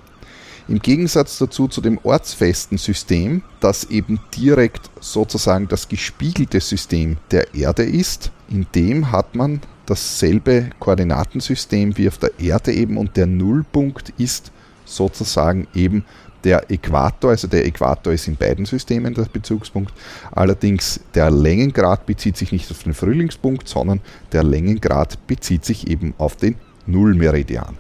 [0.68, 7.54] Im Gegensatz dazu zu dem ortsfesten System, das eben direkt sozusagen das gespiegelte System der
[7.54, 13.28] Erde ist, in dem hat man dasselbe Koordinatensystem wie auf der Erde eben und der
[13.28, 14.52] Nullpunkt ist
[14.86, 16.06] sozusagen eben
[16.44, 19.94] der Äquator, also der Äquator ist in beiden Systemen der Bezugspunkt,
[20.32, 24.02] allerdings der Längengrad bezieht sich nicht auf den Frühlingspunkt, sondern
[24.32, 27.78] der Längengrad bezieht sich eben auf den Nullmeridian.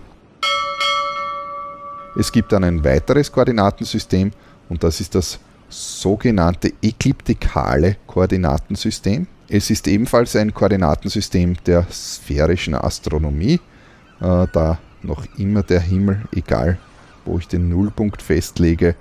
[2.18, 4.32] Es gibt dann ein weiteres Koordinatensystem
[4.70, 9.28] und das ist das sogenannte ekliptikale Koordinatensystem.
[9.50, 13.60] Es ist ebenfalls ein Koordinatensystem der sphärischen Astronomie,
[14.22, 16.78] äh, da noch immer der Himmel, egal
[17.26, 18.96] wo ich den Nullpunkt festlege,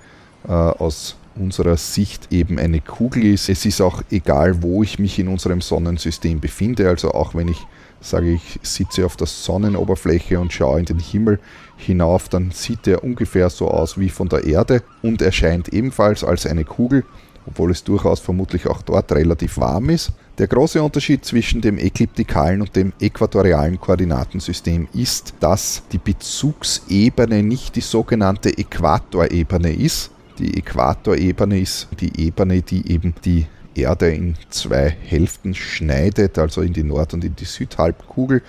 [0.47, 3.49] äh, aus unserer Sicht eben eine Kugel ist.
[3.49, 6.87] Es ist auch egal, wo ich mich in unserem Sonnensystem befinde.
[6.87, 7.65] Also auch wenn ich
[8.01, 11.39] sage, ich sitze auf der Sonnenoberfläche und schaue in den Himmel
[11.77, 16.45] hinauf, dann sieht er ungefähr so aus wie von der Erde und erscheint ebenfalls als
[16.45, 17.05] eine Kugel,
[17.47, 20.11] obwohl es durchaus vermutlich auch dort relativ warm ist.
[20.39, 27.75] Der große Unterschied zwischen dem ekliptikalen und dem äquatorialen Koordinatensystem ist, dass die Bezugsebene nicht
[27.75, 30.09] die sogenannte Äquatorebene ist.
[30.39, 36.73] Die Äquatorebene ist die Ebene, die eben die Erde in zwei Hälften schneidet, also in
[36.73, 38.41] die Nord- und in die Südhalbkugel,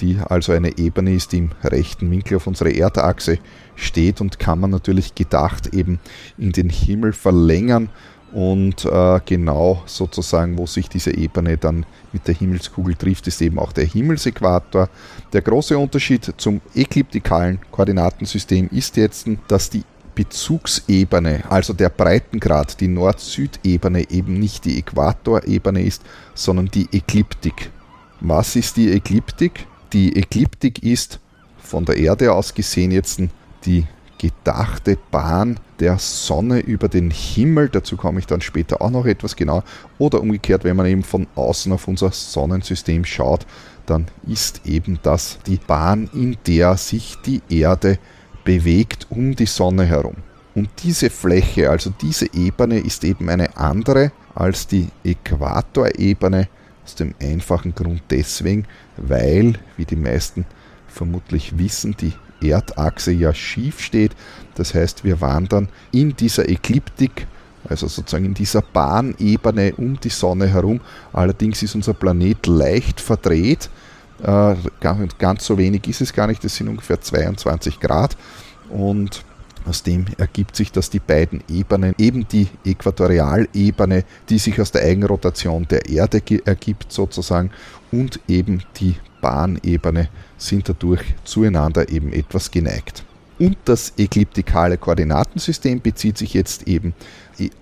[0.00, 3.38] die also eine Ebene ist, die im rechten Winkel auf unserer Erdachse
[3.76, 6.00] steht und kann man natürlich gedacht eben
[6.36, 7.90] in den Himmel verlängern
[8.32, 13.58] Und äh, genau sozusagen, wo sich diese Ebene dann mit der Himmelskugel trifft, ist eben
[13.58, 14.90] auch der Himmelsäquator.
[15.32, 19.82] Der große Unterschied zum ekliptikalen Koordinatensystem ist jetzt, dass die
[20.14, 26.02] Bezugsebene, also der Breitengrad, die Nord-Süd-Ebene eben nicht die Äquatorebene ist,
[26.34, 27.70] sondern die Ekliptik.
[28.20, 29.66] Was ist die Ekliptik?
[29.92, 31.20] Die Ekliptik ist
[31.58, 33.22] von der Erde aus gesehen jetzt
[33.64, 33.86] die
[34.18, 37.68] gedachte Bahn der Sonne über den Himmel.
[37.68, 39.62] Dazu komme ich dann später auch noch etwas genau.
[39.98, 43.46] Oder umgekehrt, wenn man eben von außen auf unser Sonnensystem schaut,
[43.86, 47.98] dann ist eben das die Bahn, in der sich die Erde
[48.44, 50.16] bewegt um die Sonne herum.
[50.54, 56.48] Und diese Fläche, also diese Ebene, ist eben eine andere als die Äquatorebene,
[56.84, 58.64] aus dem einfachen Grund deswegen,
[58.96, 60.46] weil, wie die meisten
[60.88, 64.12] vermutlich wissen, die Erdachse ja schief steht.
[64.54, 67.26] Das heißt, wir wandern in dieser Ekliptik,
[67.68, 70.80] also sozusagen in dieser Bahnebene um die Sonne herum.
[71.12, 73.70] Allerdings ist unser Planet leicht verdreht.
[74.22, 78.16] Äh, ganz so wenig ist es gar nicht, das sind ungefähr 22 Grad.
[78.68, 79.24] Und
[79.66, 84.82] aus dem ergibt sich, dass die beiden Ebenen, eben die Äquatorialebene, die sich aus der
[84.82, 87.50] Eigenrotation der Erde ergibt sozusagen,
[87.92, 93.04] und eben die Bahnebene sind dadurch zueinander eben etwas geneigt.
[93.38, 96.94] Und das ekliptikale Koordinatensystem bezieht sich jetzt eben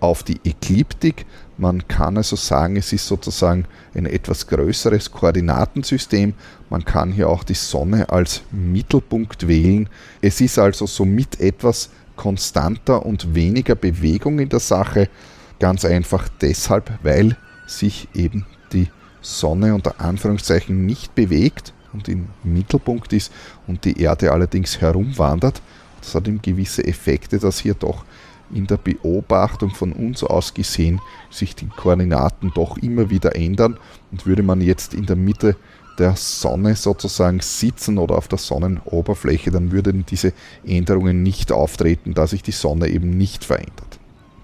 [0.01, 1.27] auf die Ekliptik.
[1.59, 6.33] Man kann also sagen, es ist sozusagen ein etwas größeres Koordinatensystem.
[6.71, 9.89] Man kann hier auch die Sonne als Mittelpunkt wählen.
[10.23, 15.11] Es ist also somit etwas konstanter und weniger Bewegung in der Sache.
[15.59, 17.37] Ganz einfach deshalb, weil
[17.67, 18.89] sich eben die
[19.21, 23.33] Sonne unter Anführungszeichen nicht bewegt und im Mittelpunkt ist
[23.67, 25.61] und die Erde allerdings herumwandert.
[26.01, 28.05] Das hat eben gewisse Effekte, dass hier doch
[28.53, 33.77] in der Beobachtung von uns aus gesehen sich die Koordinaten doch immer wieder ändern.
[34.13, 35.57] Und würde man jetzt in der Mitte
[35.99, 40.33] der Sonne sozusagen sitzen oder auf der Sonnenoberfläche, dann würden diese
[40.65, 43.96] Änderungen nicht auftreten, da sich die Sonne eben nicht verändert.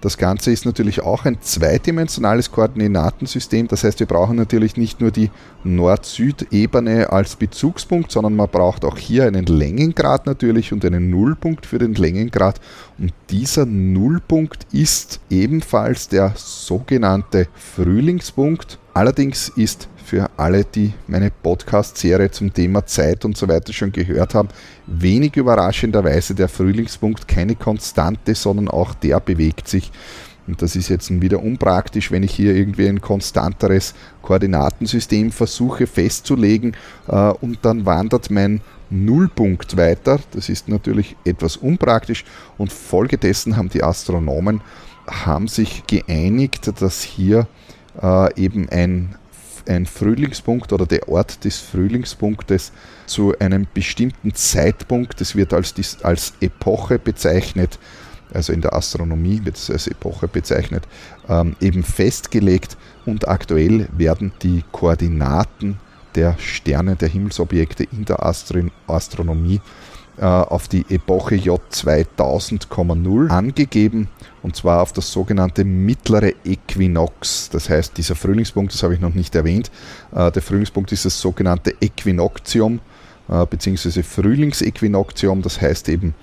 [0.03, 3.69] Das Ganze ist natürlich auch ein zweidimensionales Koordinatensystem.
[3.69, 5.31] Das heißt, wir brauchen natürlich nicht nur die
[5.63, 11.79] Nord-Süd-Ebene als Bezugspunkt, sondern man braucht auch hier einen Längengrad natürlich und einen Nullpunkt für
[11.79, 12.59] den Längengrad.
[12.99, 18.79] Und dieser Nullpunkt ist ebenfalls der sogenannte Frühlingspunkt.
[18.93, 24.35] Allerdings ist für alle, die meine Podcast-Serie zum Thema Zeit und so weiter schon gehört
[24.35, 24.49] haben,
[24.85, 29.91] wenig überraschenderweise der Frühlingspunkt keine Konstante, sondern auch der bewegt sich.
[30.45, 36.75] Und das ist jetzt wieder unpraktisch, wenn ich hier irgendwie ein konstanteres Koordinatensystem versuche festzulegen
[37.07, 40.19] äh, und dann wandert mein Nullpunkt weiter.
[40.31, 42.25] Das ist natürlich etwas unpraktisch
[42.57, 44.61] und folgedessen haben die Astronomen
[45.07, 47.47] haben sich geeinigt, dass hier
[48.01, 49.15] äh, eben ein
[49.67, 52.71] ein Frühlingspunkt oder der Ort des Frühlingspunktes
[53.05, 55.73] zu einem bestimmten Zeitpunkt, das wird als,
[56.03, 57.79] als Epoche bezeichnet,
[58.33, 60.87] also in der Astronomie wird es als Epoche bezeichnet,
[61.29, 62.77] ähm, eben festgelegt.
[63.05, 65.79] Und aktuell werden die Koordinaten
[66.15, 69.61] der Sterne, der Himmelsobjekte in der Astro Astronomie
[70.21, 74.09] auf die Epoche J2000,0 angegeben
[74.43, 77.49] und zwar auf das sogenannte mittlere Äquinox.
[77.49, 79.71] Das heißt, dieser Frühlingspunkt, das habe ich noch nicht erwähnt,
[80.13, 82.79] äh, der Frühlingspunkt ist das sogenannte Äquinoktium
[83.29, 85.41] äh, beziehungsweise Frühlingsäquinoktium.
[85.41, 86.13] Das heißt eben,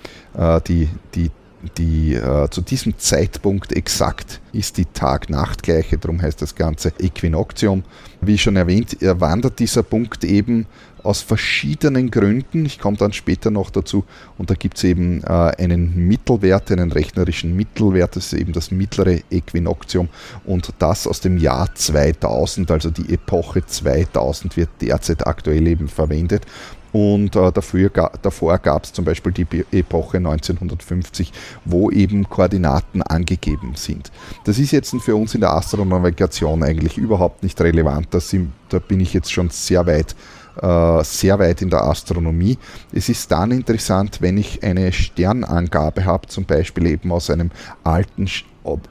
[0.67, 1.29] die, die
[1.77, 7.83] die äh, zu diesem Zeitpunkt exakt ist die Tag-Nacht-Gleiche, darum heißt das Ganze Äquinoktium.
[8.19, 10.65] Wie schon erwähnt, wandert dieser Punkt eben
[11.03, 12.65] aus verschiedenen Gründen.
[12.65, 14.03] Ich komme dann später noch dazu.
[14.37, 18.71] Und da gibt es eben äh, einen Mittelwert, einen rechnerischen Mittelwert, das ist eben das
[18.71, 20.09] mittlere Äquinoktium.
[20.45, 26.45] Und das aus dem Jahr 2000, also die Epoche 2000 wird derzeit aktuell eben verwendet.
[26.91, 27.89] Und äh, dafür,
[28.21, 31.31] davor gab es zum Beispiel die Epoche 1950,
[31.63, 34.11] wo eben Koordinaten angegeben sind.
[34.43, 38.07] Das ist jetzt für uns in der Astronavigation eigentlich überhaupt nicht relevant.
[38.11, 38.35] Das
[38.69, 40.15] da bin ich jetzt schon sehr weit
[40.61, 42.57] äh, sehr weit in der Astronomie.
[42.91, 47.51] Es ist dann interessant, wenn ich eine Sternangabe habe, zum Beispiel eben aus einem
[47.83, 48.27] alten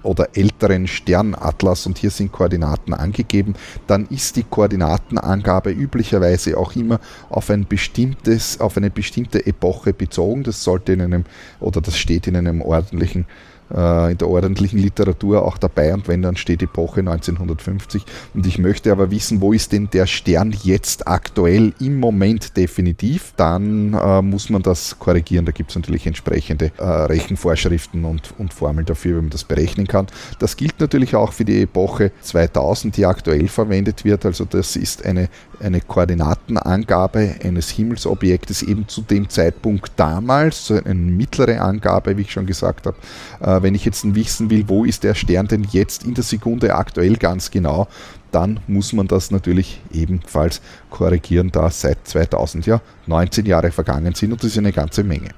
[0.03, 3.55] oder älteren Sternatlas und hier sind Koordinaten angegeben,
[3.87, 10.43] dann ist die Koordinatenangabe üblicherweise auch immer auf ein bestimmtes, auf eine bestimmte Epoche bezogen.
[10.43, 11.25] Das sollte in einem
[11.61, 13.27] oder das steht in einem ordentlichen
[13.71, 18.05] in der ordentlichen Literatur auch dabei und wenn dann steht Epoche 1950
[18.35, 23.33] und ich möchte aber wissen, wo ist denn der Stern jetzt aktuell im Moment definitiv,
[23.37, 25.45] dann äh, muss man das korrigieren.
[25.45, 29.87] Da gibt es natürlich entsprechende äh, Rechenvorschriften und, und Formeln dafür, wie man das berechnen
[29.87, 30.07] kann.
[30.39, 34.27] Das gilt natürlich auch für die Epoche 2000, die aktuell verwendet wird.
[34.27, 35.29] Also das ist eine,
[35.61, 42.33] eine Koordinatenangabe eines Himmelsobjektes eben zu dem Zeitpunkt damals, so eine mittlere Angabe, wie ich
[42.33, 42.97] schon gesagt habe.
[43.41, 46.75] Äh, wenn ich jetzt wissen will, wo ist der Stern denn jetzt in der Sekunde
[46.75, 47.89] aktuell ganz genau,
[48.33, 54.33] dann muss man das natürlich ebenfalls korrigieren, da seit 2000 ja 19 Jahre vergangen sind
[54.33, 55.31] und das ist eine ganze Menge.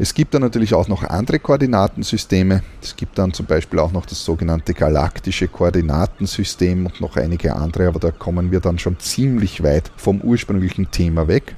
[0.00, 2.62] Es gibt dann natürlich auch noch andere Koordinatensysteme.
[2.80, 7.88] Es gibt dann zum Beispiel auch noch das sogenannte galaktische Koordinatensystem und noch einige andere,
[7.88, 11.56] aber da kommen wir dann schon ziemlich weit vom ursprünglichen Thema weg.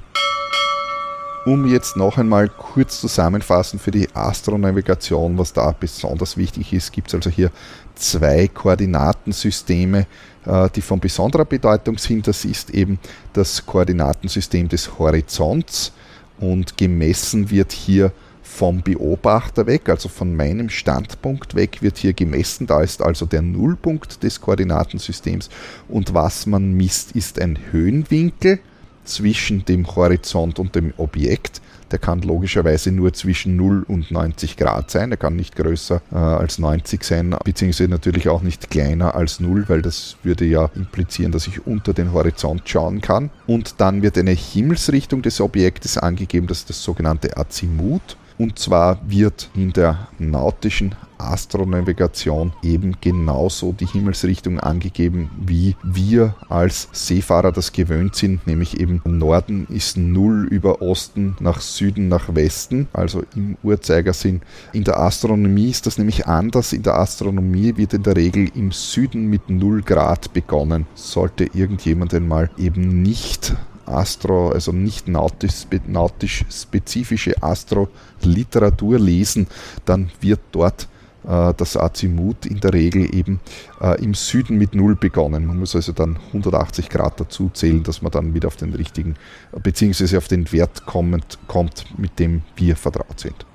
[1.44, 7.08] Um jetzt noch einmal kurz zusammenfassen für die Astronavigation, was da besonders wichtig ist, gibt
[7.08, 7.50] es also hier
[7.94, 10.06] zwei Koordinatensysteme,
[10.46, 12.26] äh, die von besonderer Bedeutung sind.
[12.26, 12.98] Das ist eben
[13.34, 15.92] das Koordinatensystem des Horizonts
[16.38, 18.12] und gemessen wird hier
[18.50, 22.66] vom Beobachter weg, also von meinem Standpunkt weg, wird hier gemessen.
[22.66, 25.48] Da ist also der Nullpunkt des Koordinatensystems
[25.88, 28.58] und was man misst, ist ein Höhenwinkel
[29.04, 31.62] zwischen dem Horizont und dem Objekt.
[31.90, 35.10] Der kann logischerweise nur zwischen 0 und 90 Grad sein.
[35.10, 39.68] Er kann nicht größer äh, als 90 sein, beziehungsweise natürlich auch nicht kleiner als 0,
[39.68, 43.30] weil das würde ja implizieren, dass ich unter den Horizont schauen kann.
[43.46, 48.16] Und dann wird eine Himmelsrichtung des Objektes angegeben, das ist das sogenannte Azimut.
[48.40, 56.88] Und zwar wird in der nautischen Astronavigation eben genauso die Himmelsrichtung angegeben, wie wir als
[56.92, 62.88] Seefahrer das gewöhnt sind, nämlich eben Norden ist 0 über Osten nach Süden nach Westen,
[62.94, 64.40] also im Uhrzeigersinn.
[64.72, 66.72] In der Astronomie ist das nämlich anders.
[66.72, 70.86] In der Astronomie wird in der Regel im Süden mit 0 Grad begonnen.
[70.94, 73.54] Sollte irgendjemand mal eben nicht
[73.90, 79.46] Astro, also nicht nautisch, spezifische Astro-Literatur lesen,
[79.84, 80.88] dann wird dort
[81.26, 83.40] äh, das Azimut in der Regel eben
[83.80, 85.46] äh, im Süden mit Null begonnen.
[85.46, 89.16] Man muss also dann 180 Grad dazu zählen, dass man dann wieder auf den richtigen,
[89.62, 93.46] beziehungsweise auf den Wert kommt, kommt mit dem wir vertraut sind.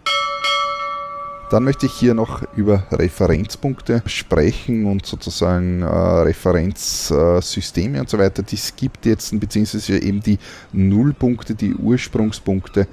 [1.51, 8.17] Dann möchte ich hier noch über Referenzpunkte sprechen und sozusagen äh, Referenzsysteme äh, und so
[8.17, 10.39] weiter, die es gibt jetzt, beziehungsweise eben die
[10.73, 12.87] Nullpunkte, die Ursprungspunkte.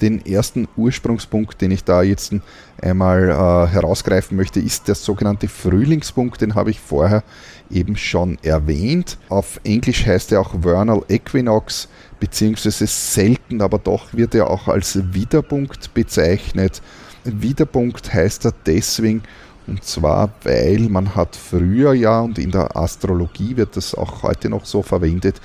[0.00, 2.34] Den ersten Ursprungspunkt, den ich da jetzt
[2.82, 7.22] einmal äh, herausgreifen möchte, ist der sogenannte Frühlingspunkt, den habe ich vorher
[7.70, 9.18] eben schon erwähnt.
[9.28, 14.98] Auf Englisch heißt er auch Vernal Equinox, beziehungsweise selten, aber doch wird er auch als
[15.14, 16.82] Widerpunkt bezeichnet.
[17.24, 19.22] Widerpunkt heißt er deswegen,
[19.66, 24.50] und zwar, weil man hat früher ja, und in der Astrologie wird das auch heute
[24.50, 25.40] noch so verwendet,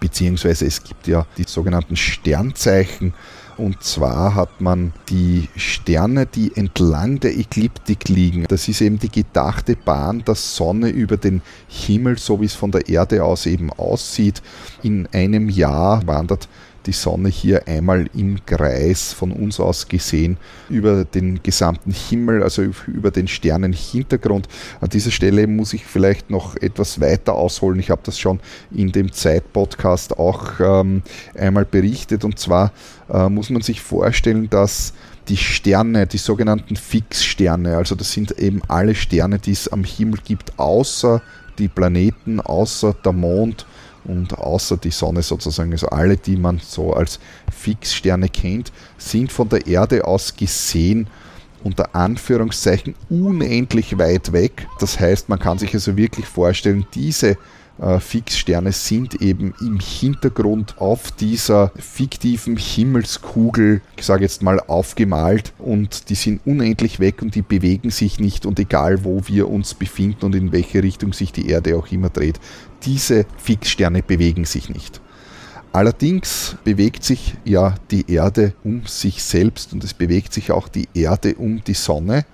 [0.00, 3.12] beziehungsweise es gibt ja die sogenannten Sternzeichen,
[3.58, 8.44] und zwar hat man die Sterne, die entlang der Ekliptik liegen.
[8.46, 12.70] Das ist eben die gedachte Bahn der Sonne über den Himmel, so wie es von
[12.70, 14.42] der Erde aus eben aussieht.
[14.84, 16.48] In einem Jahr wandert
[16.86, 20.36] die Sonne hier einmal im Kreis von uns aus gesehen
[20.68, 24.48] über den gesamten Himmel, also über den Sternenhintergrund.
[24.80, 27.78] An dieser Stelle muss ich vielleicht noch etwas weiter ausholen.
[27.80, 31.02] Ich habe das schon in dem Zeit-Podcast auch ähm,
[31.34, 32.24] einmal berichtet.
[32.24, 32.72] Und zwar
[33.12, 34.94] äh, muss man sich vorstellen, dass
[35.28, 40.20] die Sterne, die sogenannten Fixsterne, also das sind eben alle Sterne, die es am Himmel
[40.24, 41.20] gibt, außer
[41.58, 43.66] die Planeten, außer der Mond
[44.04, 49.48] und außer die Sonne sozusagen, also alle, die man so als Fixsterne kennt, sind von
[49.48, 51.08] der Erde aus gesehen
[51.64, 54.66] unter Anführungszeichen unendlich weit weg.
[54.78, 57.36] Das heißt, man kann sich also wirklich vorstellen, diese
[57.80, 65.52] äh, Fixsterne sind eben im Hintergrund auf dieser fiktiven Himmelskugel, ich sage jetzt mal, aufgemalt
[65.58, 69.74] und die sind unendlich weg und die bewegen sich nicht und egal wo wir uns
[69.74, 72.40] befinden und in welche Richtung sich die Erde auch immer dreht,
[72.82, 75.00] diese Fixsterne bewegen sich nicht.
[75.72, 80.88] Allerdings bewegt sich ja die Erde um sich selbst und es bewegt sich auch die
[80.94, 82.24] Erde um die Sonne.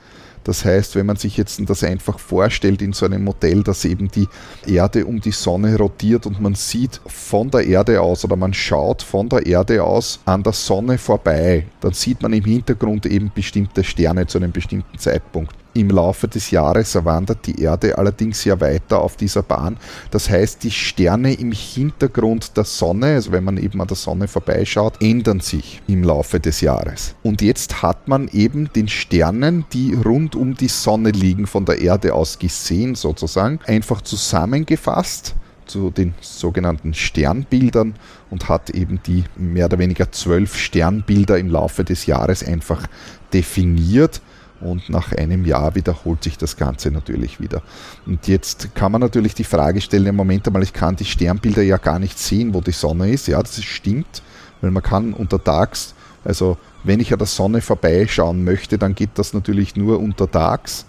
[0.44, 4.08] Das heißt, wenn man sich jetzt das einfach vorstellt in so einem Modell, dass eben
[4.08, 4.28] die
[4.66, 9.02] Erde um die Sonne rotiert und man sieht von der Erde aus oder man schaut
[9.02, 13.82] von der Erde aus an der Sonne vorbei, dann sieht man im Hintergrund eben bestimmte
[13.82, 15.63] Sterne zu einem bestimmten Zeitpunkt.
[15.76, 19.76] Im Laufe des Jahres wandert die Erde allerdings ja weiter auf dieser Bahn.
[20.12, 24.28] Das heißt, die Sterne im Hintergrund der Sonne, also wenn man eben an der Sonne
[24.28, 27.16] vorbeischaut, ändern sich im Laufe des Jahres.
[27.24, 31.80] Und jetzt hat man eben den Sternen, die rund um die Sonne liegen, von der
[31.80, 35.34] Erde aus gesehen sozusagen, einfach zusammengefasst
[35.66, 37.94] zu den sogenannten Sternbildern
[38.30, 42.86] und hat eben die mehr oder weniger zwölf Sternbilder im Laufe des Jahres einfach
[43.32, 44.20] definiert
[44.64, 47.62] und nach einem Jahr wiederholt sich das Ganze natürlich wieder.
[48.06, 51.62] Und jetzt kann man natürlich die Frage stellen, im Moment einmal, ich kann die Sternbilder
[51.62, 53.28] ja gar nicht sehen, wo die Sonne ist.
[53.28, 54.22] Ja, das stimmt,
[54.60, 55.94] weil man kann untertags,
[56.24, 60.86] also wenn ich an der Sonne vorbeischauen möchte, dann geht das natürlich nur untertags.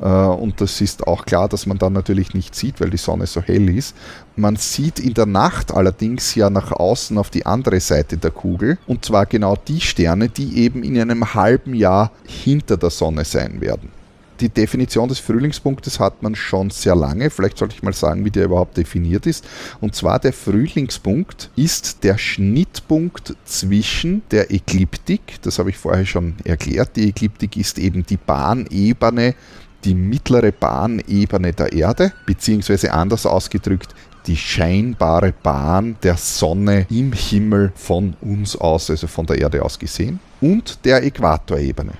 [0.00, 3.26] Äh, und das ist auch klar, dass man dann natürlich nicht sieht, weil die Sonne
[3.26, 3.94] so hell ist.
[4.36, 8.78] Man sieht in der Nacht allerdings ja nach außen auf die andere Seite der Kugel.
[8.86, 13.60] Und zwar genau die Sterne, die eben in einem halben Jahr hinter der Sonne sein
[13.60, 13.90] werden.
[14.40, 17.28] Die Definition des Frühlingspunktes hat man schon sehr lange.
[17.28, 19.46] Vielleicht sollte ich mal sagen, wie der überhaupt definiert ist.
[19.82, 26.36] Und zwar der Frühlingspunkt ist der Schnittpunkt zwischen der Ekliptik, das habe ich vorher schon
[26.44, 26.96] erklärt.
[26.96, 29.34] Die Ekliptik ist eben die Bahnebene
[29.84, 33.94] die mittlere Bahnebene der Erde, beziehungsweise anders ausgedrückt,
[34.26, 39.78] die scheinbare Bahn der Sonne im Himmel von uns aus, also von der Erde aus
[39.78, 41.92] gesehen, und der Äquatorebene.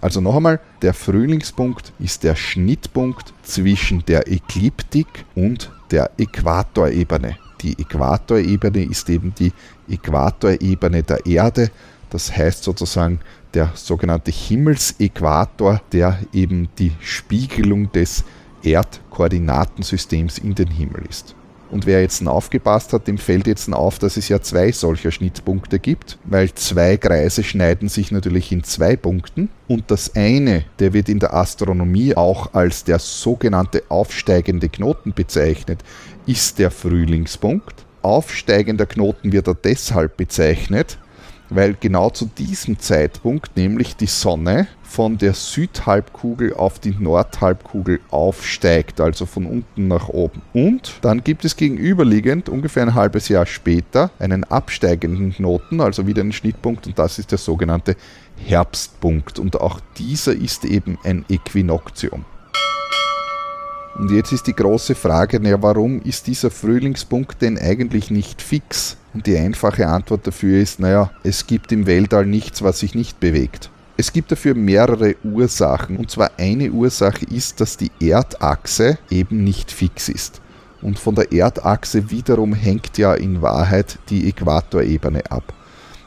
[0.00, 7.36] Also noch einmal, der Frühlingspunkt ist der Schnittpunkt zwischen der Ekliptik und der Äquatorebene.
[7.60, 9.52] Die Äquatorebene ist eben die
[9.88, 11.70] Äquatorebene der Erde,
[12.08, 13.20] das heißt sozusagen
[13.54, 18.24] der sogenannte Himmelsäquator, der eben die Spiegelung des
[18.62, 21.34] Erdkoordinatensystems in den Himmel ist.
[21.70, 25.78] Und wer jetzt aufgepasst hat, dem fällt jetzt auf, dass es ja zwei solcher Schnittpunkte
[25.78, 29.50] gibt, weil zwei Kreise schneiden sich natürlich in zwei Punkten.
[29.68, 35.84] Und das eine, der wird in der Astronomie auch als der sogenannte aufsteigende Knoten bezeichnet,
[36.26, 37.86] ist der Frühlingspunkt.
[38.02, 40.98] Aufsteigender Knoten wird er deshalb bezeichnet,
[41.50, 49.00] weil genau zu diesem Zeitpunkt nämlich die Sonne von der Südhalbkugel auf die Nordhalbkugel aufsteigt,
[49.00, 50.42] also von unten nach oben.
[50.52, 56.22] Und dann gibt es gegenüberliegend ungefähr ein halbes Jahr später einen absteigenden Knoten, also wieder
[56.22, 57.96] einen Schnittpunkt und das ist der sogenannte
[58.36, 62.24] Herbstpunkt und auch dieser ist eben ein Äquinoktium.
[63.96, 68.96] Und jetzt ist die große Frage, ja, warum ist dieser Frühlingspunkt denn eigentlich nicht fix?
[69.12, 73.18] Und die einfache Antwort dafür ist, naja, es gibt im Weltall nichts, was sich nicht
[73.18, 73.70] bewegt.
[73.96, 75.96] Es gibt dafür mehrere Ursachen.
[75.96, 80.40] Und zwar eine Ursache ist, dass die Erdachse eben nicht fix ist.
[80.80, 85.52] Und von der Erdachse wiederum hängt ja in Wahrheit die Äquatorebene ab.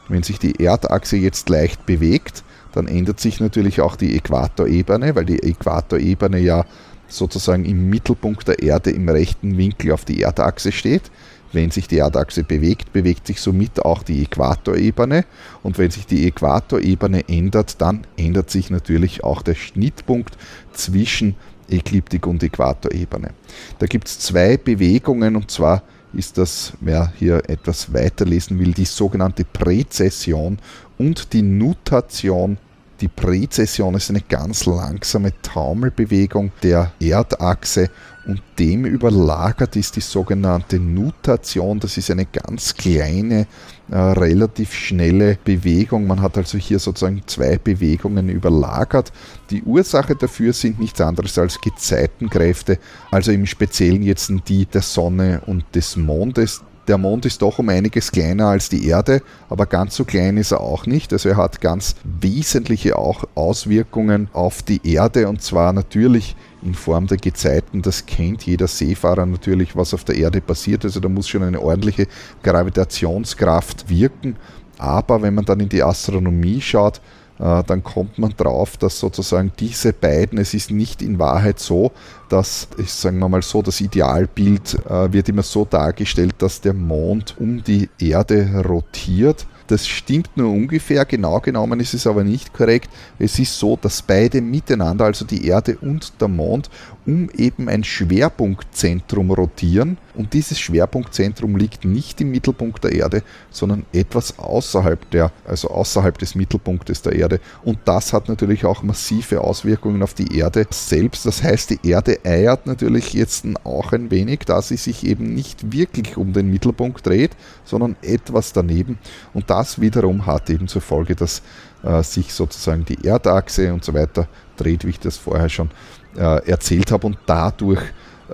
[0.08, 2.42] Wenn sich die Erdachse jetzt leicht bewegt,
[2.72, 6.64] dann ändert sich natürlich auch die Äquatorebene, weil die Äquatorebene ja
[7.06, 11.12] sozusagen im Mittelpunkt der Erde im rechten Winkel auf die Erdachse steht.
[11.54, 15.24] Wenn sich die Erdachse bewegt, bewegt sich somit auch die Äquatorebene.
[15.62, 20.36] Und wenn sich die Äquatorebene ändert, dann ändert sich natürlich auch der Schnittpunkt
[20.72, 21.36] zwischen
[21.70, 23.30] Ekliptik und Äquatorebene.
[23.78, 25.82] Da gibt es zwei Bewegungen und zwar
[26.12, 30.58] ist das, wer hier etwas weiterlesen will, die sogenannte Präzession
[30.98, 32.58] und die Nutation
[33.00, 37.90] die Präzession ist eine ganz langsame Taumelbewegung der Erdachse
[38.26, 41.80] und dem überlagert ist die sogenannte Nutation.
[41.80, 43.46] Das ist eine ganz kleine,
[43.90, 46.06] äh, relativ schnelle Bewegung.
[46.06, 49.12] Man hat also hier sozusagen zwei Bewegungen überlagert.
[49.50, 52.78] Die Ursache dafür sind nichts anderes als Gezeitenkräfte,
[53.10, 57.68] also im Speziellen jetzt die der Sonne und des Mondes der Mond ist doch um
[57.68, 61.12] einiges kleiner als die Erde, aber ganz so klein ist er auch nicht.
[61.12, 67.06] Also er hat ganz wesentliche auch Auswirkungen auf die Erde und zwar natürlich in Form
[67.06, 67.82] der Gezeiten.
[67.82, 70.84] Das kennt jeder Seefahrer natürlich, was auf der Erde passiert.
[70.84, 72.06] Also da muss schon eine ordentliche
[72.42, 74.36] Gravitationskraft wirken.
[74.78, 77.00] Aber wenn man dann in die Astronomie schaut,
[77.38, 81.90] dann kommt man drauf, dass sozusagen diese beiden, es ist nicht in Wahrheit so,
[82.28, 86.74] dass, ich sagen wir mal so, das Idealbild äh, wird immer so dargestellt, dass der
[86.74, 89.46] Mond um die Erde rotiert.
[89.66, 92.90] Das stimmt nur ungefähr, genau genommen ist es aber nicht korrekt.
[93.18, 96.68] Es ist so, dass beide miteinander, also die Erde und der Mond,
[97.06, 99.98] um eben ein Schwerpunktzentrum rotieren.
[100.14, 106.16] Und dieses Schwerpunktzentrum liegt nicht im Mittelpunkt der Erde, sondern etwas außerhalb der, also außerhalb
[106.18, 107.40] des Mittelpunktes der Erde.
[107.62, 111.26] Und das hat natürlich auch massive Auswirkungen auf die Erde selbst.
[111.26, 115.72] Das heißt, die Erde eiert natürlich jetzt auch ein wenig, da sie sich eben nicht
[115.72, 117.32] wirklich um den Mittelpunkt dreht,
[117.64, 118.98] sondern etwas daneben.
[119.34, 121.42] Und das wiederum hat eben zur Folge, dass
[121.82, 125.70] äh, sich sozusagen die Erdachse und so weiter dreht, wie ich das vorher schon
[126.16, 127.06] äh, erzählt habe.
[127.06, 127.80] Und dadurch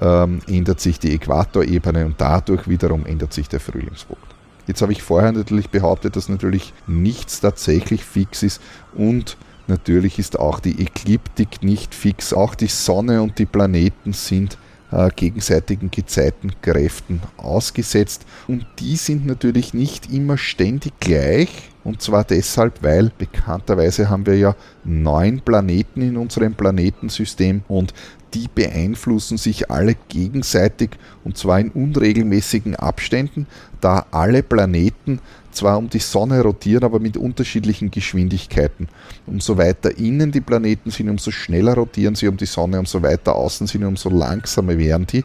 [0.00, 4.22] ähm, ändert sich die Äquatorebene und dadurch wiederum ändert sich der Frühlingspunkt.
[4.66, 8.60] Jetzt habe ich vorher natürlich behauptet, dass natürlich nichts tatsächlich fix ist
[8.94, 12.32] und natürlich ist auch die Ekliptik nicht fix.
[12.32, 14.58] Auch die Sonne und die Planeten sind
[14.92, 18.26] äh, gegenseitigen Gezeitenkräften ausgesetzt.
[18.48, 21.69] Und die sind natürlich nicht immer ständig gleich.
[21.82, 24.54] Und zwar deshalb, weil bekannterweise haben wir ja
[24.84, 27.94] neun Planeten in unserem Planetensystem und
[28.34, 30.90] die beeinflussen sich alle gegenseitig
[31.24, 33.46] und zwar in unregelmäßigen Abständen,
[33.80, 35.20] da alle Planeten
[35.50, 38.88] zwar um die Sonne rotieren, aber mit unterschiedlichen Geschwindigkeiten.
[39.26, 43.34] Umso weiter innen die Planeten sind, umso schneller rotieren sie um die Sonne, umso weiter
[43.34, 45.24] außen sind, umso langsamer werden die.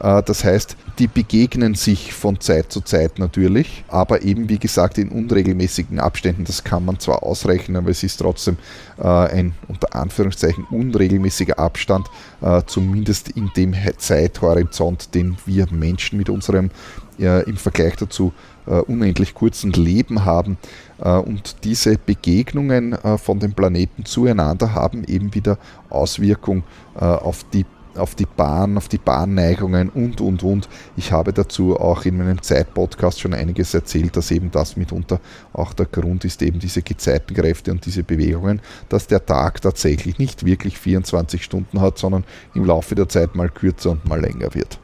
[0.00, 4.98] Äh, das heißt, die begegnen sich von Zeit zu Zeit natürlich, aber eben wie gesagt
[4.98, 6.44] in unregelmäßigen Abständen.
[6.44, 8.56] Das kann man zwar ausrechnen, aber es ist trotzdem
[8.98, 12.08] äh, ein unter Anführungszeichen unregelmäßiger Abstand,
[12.40, 16.70] äh, zumindest in dem Zeithorizont, den wir Menschen mit unserem
[17.18, 18.34] im Vergleich dazu
[18.66, 20.58] unendlich kurzen Leben haben.
[20.98, 25.56] Und diese Begegnungen von den Planeten zueinander haben eben wieder
[25.88, 26.62] Auswirkung
[26.94, 27.64] auf die
[27.96, 30.68] auf die Bahn, auf die Bahnneigungen und, und, und.
[30.96, 35.20] Ich habe dazu auch in meinem Zeitpodcast schon einiges erzählt, dass eben das mitunter
[35.52, 40.44] auch der Grund ist, eben diese Gezeitenkräfte und diese Bewegungen, dass der Tag tatsächlich nicht
[40.44, 42.24] wirklich 24 Stunden hat, sondern
[42.54, 44.78] im Laufe der Zeit mal kürzer und mal länger wird.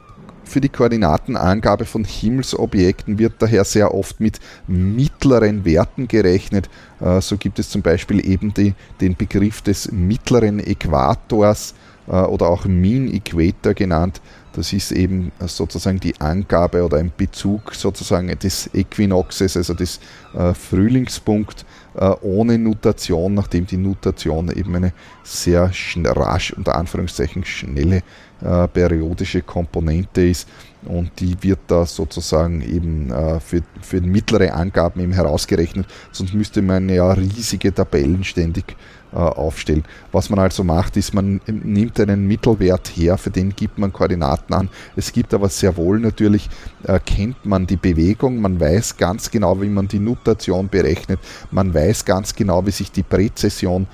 [0.45, 6.69] Für die Koordinatenangabe von Himmelsobjekten wird daher sehr oft mit mittleren Werten gerechnet.
[6.99, 11.73] Äh, so gibt es zum Beispiel eben die, den Begriff des mittleren Äquators,
[12.07, 14.21] oder auch Mean Equator genannt.
[14.53, 19.99] Das ist eben sozusagen die Angabe oder ein Bezug sozusagen des Äquinoxes, also des
[20.35, 24.93] äh, Frühlingspunkt äh, ohne Notation, nachdem die Notation eben eine
[25.23, 25.71] sehr
[26.05, 28.03] rasch, unter Anführungszeichen schnelle
[28.41, 30.47] äh, periodische Komponente ist
[30.85, 36.61] und die wird da sozusagen eben äh, für, für mittlere Angaben eben herausgerechnet, sonst müsste
[36.61, 39.83] man ja riesige Tabellen ständig äh, aufstellen.
[40.11, 44.53] Was man also macht, ist, man nimmt einen Mittelwert her, für den gibt man Koordinaten
[44.53, 44.69] an.
[44.95, 46.49] Es gibt aber sehr wohl natürlich,
[46.83, 51.19] äh, kennt man die Bewegung, man weiß ganz genau, wie man die Notation berechnet,
[51.51, 53.87] man weiß ganz genau, wie sich die Präzession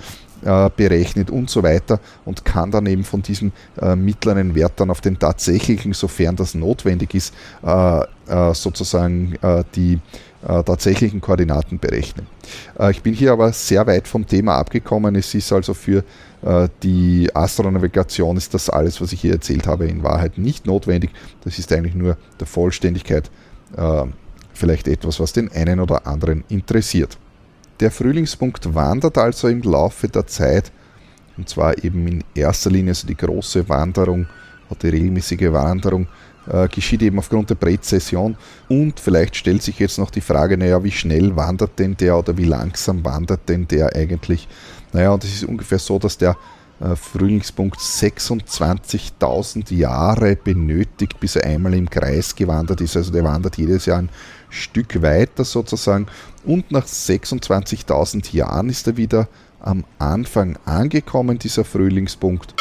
[0.43, 3.51] äh, berechnet und so weiter und kann dann eben von diesem
[3.81, 9.63] äh, mittleren Wert dann auf den tatsächlichen, sofern das notwendig ist, äh, äh sozusagen äh,
[9.75, 9.99] die
[10.43, 12.27] äh, tatsächlichen Koordinaten berechnen.
[12.91, 15.15] ich bin hier aber sehr weit vom Thema abgekommen.
[15.15, 16.03] Es ist also für
[16.83, 21.09] die Astronavigation ist das alles, was ich hier erzählt habe, in Wahrheit nicht notwendig.
[21.43, 23.29] Das ist eigentlich nur der Vollständigkeit
[24.53, 27.17] vielleicht etwas, was den einen oder anderen interessiert.
[27.81, 30.71] Der Frühlingspunkt wandert also im Laufe der Zeit,
[31.37, 34.27] und zwar eben in erster Linie, also die große Wanderung
[34.81, 36.07] die regelmäßige Wanderung,
[36.49, 38.35] äh, geschieht eben aufgrund der Präzession.
[38.67, 42.37] Und vielleicht stellt sich jetzt noch die Frage, naja, wie schnell wandert denn der oder
[42.37, 44.47] wie langsam wandert denn der eigentlich?
[44.91, 46.35] Naja, und es ist ungefähr so, dass der
[46.79, 52.97] äh, Frühlingspunkt 26.000 Jahre benötigt, bis er einmal im Kreis gewandert ist.
[52.97, 54.09] Also der wandert jedes Jahr ein
[54.49, 56.07] Stück weiter sozusagen
[56.43, 59.27] und nach 26.000 Jahren ist er wieder
[59.59, 62.55] am Anfang angekommen, dieser Frühlingspunkt.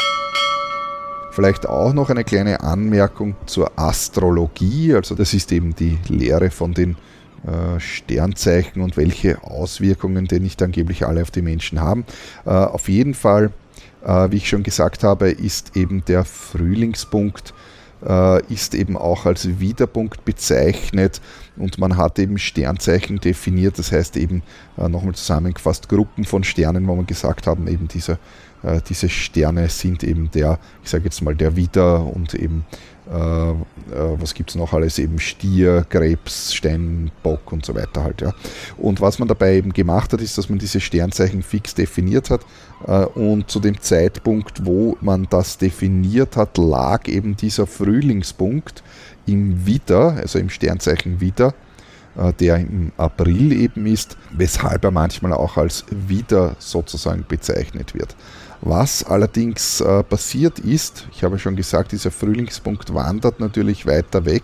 [1.38, 6.74] Vielleicht auch noch eine kleine Anmerkung zur Astrologie, also das ist eben die Lehre von
[6.74, 6.96] den
[7.46, 12.04] äh, Sternzeichen und welche Auswirkungen denn nicht angeblich alle auf die Menschen haben.
[12.44, 13.52] Äh, auf jeden Fall,
[14.04, 17.54] äh, wie ich schon gesagt habe, ist eben der Frühlingspunkt
[18.48, 21.20] ist eben auch als Widerpunkt bezeichnet
[21.58, 24.42] und man hat eben Sternzeichen definiert, das heißt eben
[24.76, 28.18] äh, nochmal zusammengefasst Gruppen von Sternen, wo man gesagt haben, eben diese,
[28.62, 32.64] äh, diese Sterne sind eben der, ich sage jetzt mal der Widder und eben
[33.10, 33.54] äh, äh,
[33.90, 38.20] was gibt es noch alles, eben Stier, Krebs, Steinbock und so weiter halt.
[38.20, 38.34] Ja.
[38.76, 42.42] Und was man dabei eben gemacht hat, ist, dass man diese Sternzeichen fix definiert hat
[42.86, 48.82] äh, und zu dem Zeitpunkt, wo man das definiert hat, lag eben dieser Frühlingspunkt
[49.28, 51.54] im Widder, also im Sternzeichen Widder,
[52.40, 58.16] der im April eben ist, weshalb er manchmal auch als Widder sozusagen bezeichnet wird.
[58.60, 64.42] Was allerdings äh, passiert ist, ich habe schon gesagt, dieser Frühlingspunkt wandert natürlich weiter weg.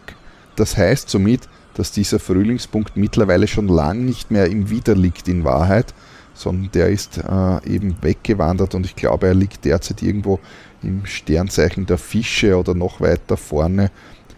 [0.54, 5.42] Das heißt somit, dass dieser Frühlingspunkt mittlerweile schon lang nicht mehr im Wider liegt in
[5.42, 5.92] Wahrheit,
[6.32, 10.38] sondern der ist äh, eben weggewandert und ich glaube, er liegt derzeit irgendwo
[10.82, 13.90] im Sternzeichen der Fische oder noch weiter vorne.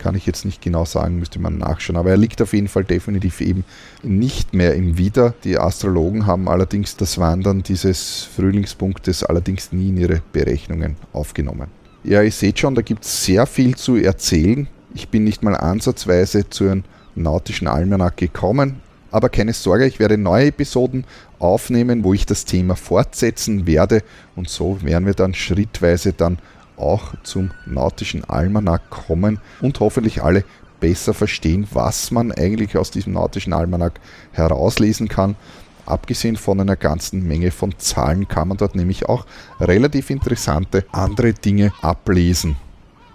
[0.07, 1.97] Kann ich jetzt nicht genau sagen, müsste man nachschauen.
[1.97, 3.65] Aber er liegt auf jeden Fall definitiv eben
[4.05, 5.35] nicht mehr im Wider.
[5.43, 11.67] Die Astrologen haben allerdings das Wandern dieses Frühlingspunktes allerdings nie in ihre Berechnungen aufgenommen.
[12.05, 14.69] Ja, ihr seht schon, da gibt es sehr viel zu erzählen.
[14.95, 16.85] Ich bin nicht mal ansatzweise zu einem
[17.17, 18.77] nautischen Almanach gekommen.
[19.11, 21.05] Aber keine Sorge, ich werde neue Episoden
[21.41, 24.05] aufnehmen, wo ich das Thema fortsetzen werde
[24.37, 26.39] und so werden wir dann schrittweise dann
[26.77, 30.45] auch zum nautischen Almanach kommen und hoffentlich alle
[30.81, 33.93] besser verstehen, was man eigentlich aus diesem nautischen Almanach
[34.33, 35.37] herauslesen kann.
[35.87, 39.25] Abgesehen von einer ganzen Menge von Zahlen kann man dort nämlich auch
[39.61, 42.57] relativ interessante andere Dinge ablesen.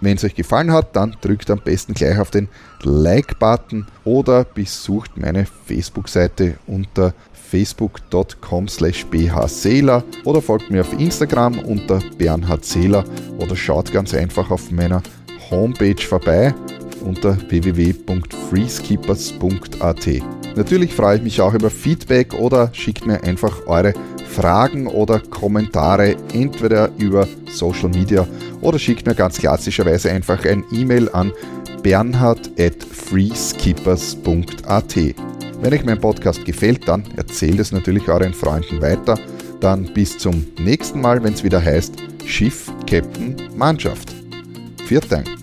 [0.00, 2.48] Wenn es euch gefallen hat, dann drückt am besten gleich auf den
[2.82, 7.14] Like-Button oder besucht meine Facebook-Seite unter
[7.52, 13.04] facebook.com slash bhseeler oder folgt mir auf Instagram unter Bernhard Seeler
[13.38, 15.02] oder schaut ganz einfach auf meiner
[15.50, 16.54] Homepage vorbei
[17.04, 20.08] unter www.freeskippers.at.
[20.56, 23.92] Natürlich freue ich mich auch über Feedback oder schickt mir einfach eure
[24.26, 28.26] Fragen oder Kommentare entweder über Social Media
[28.62, 31.34] oder schickt mir ganz klassischerweise einfach ein E-Mail an
[31.82, 34.96] bernhard at freeskippers.at.
[35.62, 39.16] Wenn euch mein Podcast gefällt, dann erzählt es natürlich euren Freunden weiter.
[39.60, 41.94] Dann bis zum nächsten Mal, wenn es wieder heißt
[42.26, 44.12] Schiff, Captain, Mannschaft.
[44.88, 45.41] Viert Dank.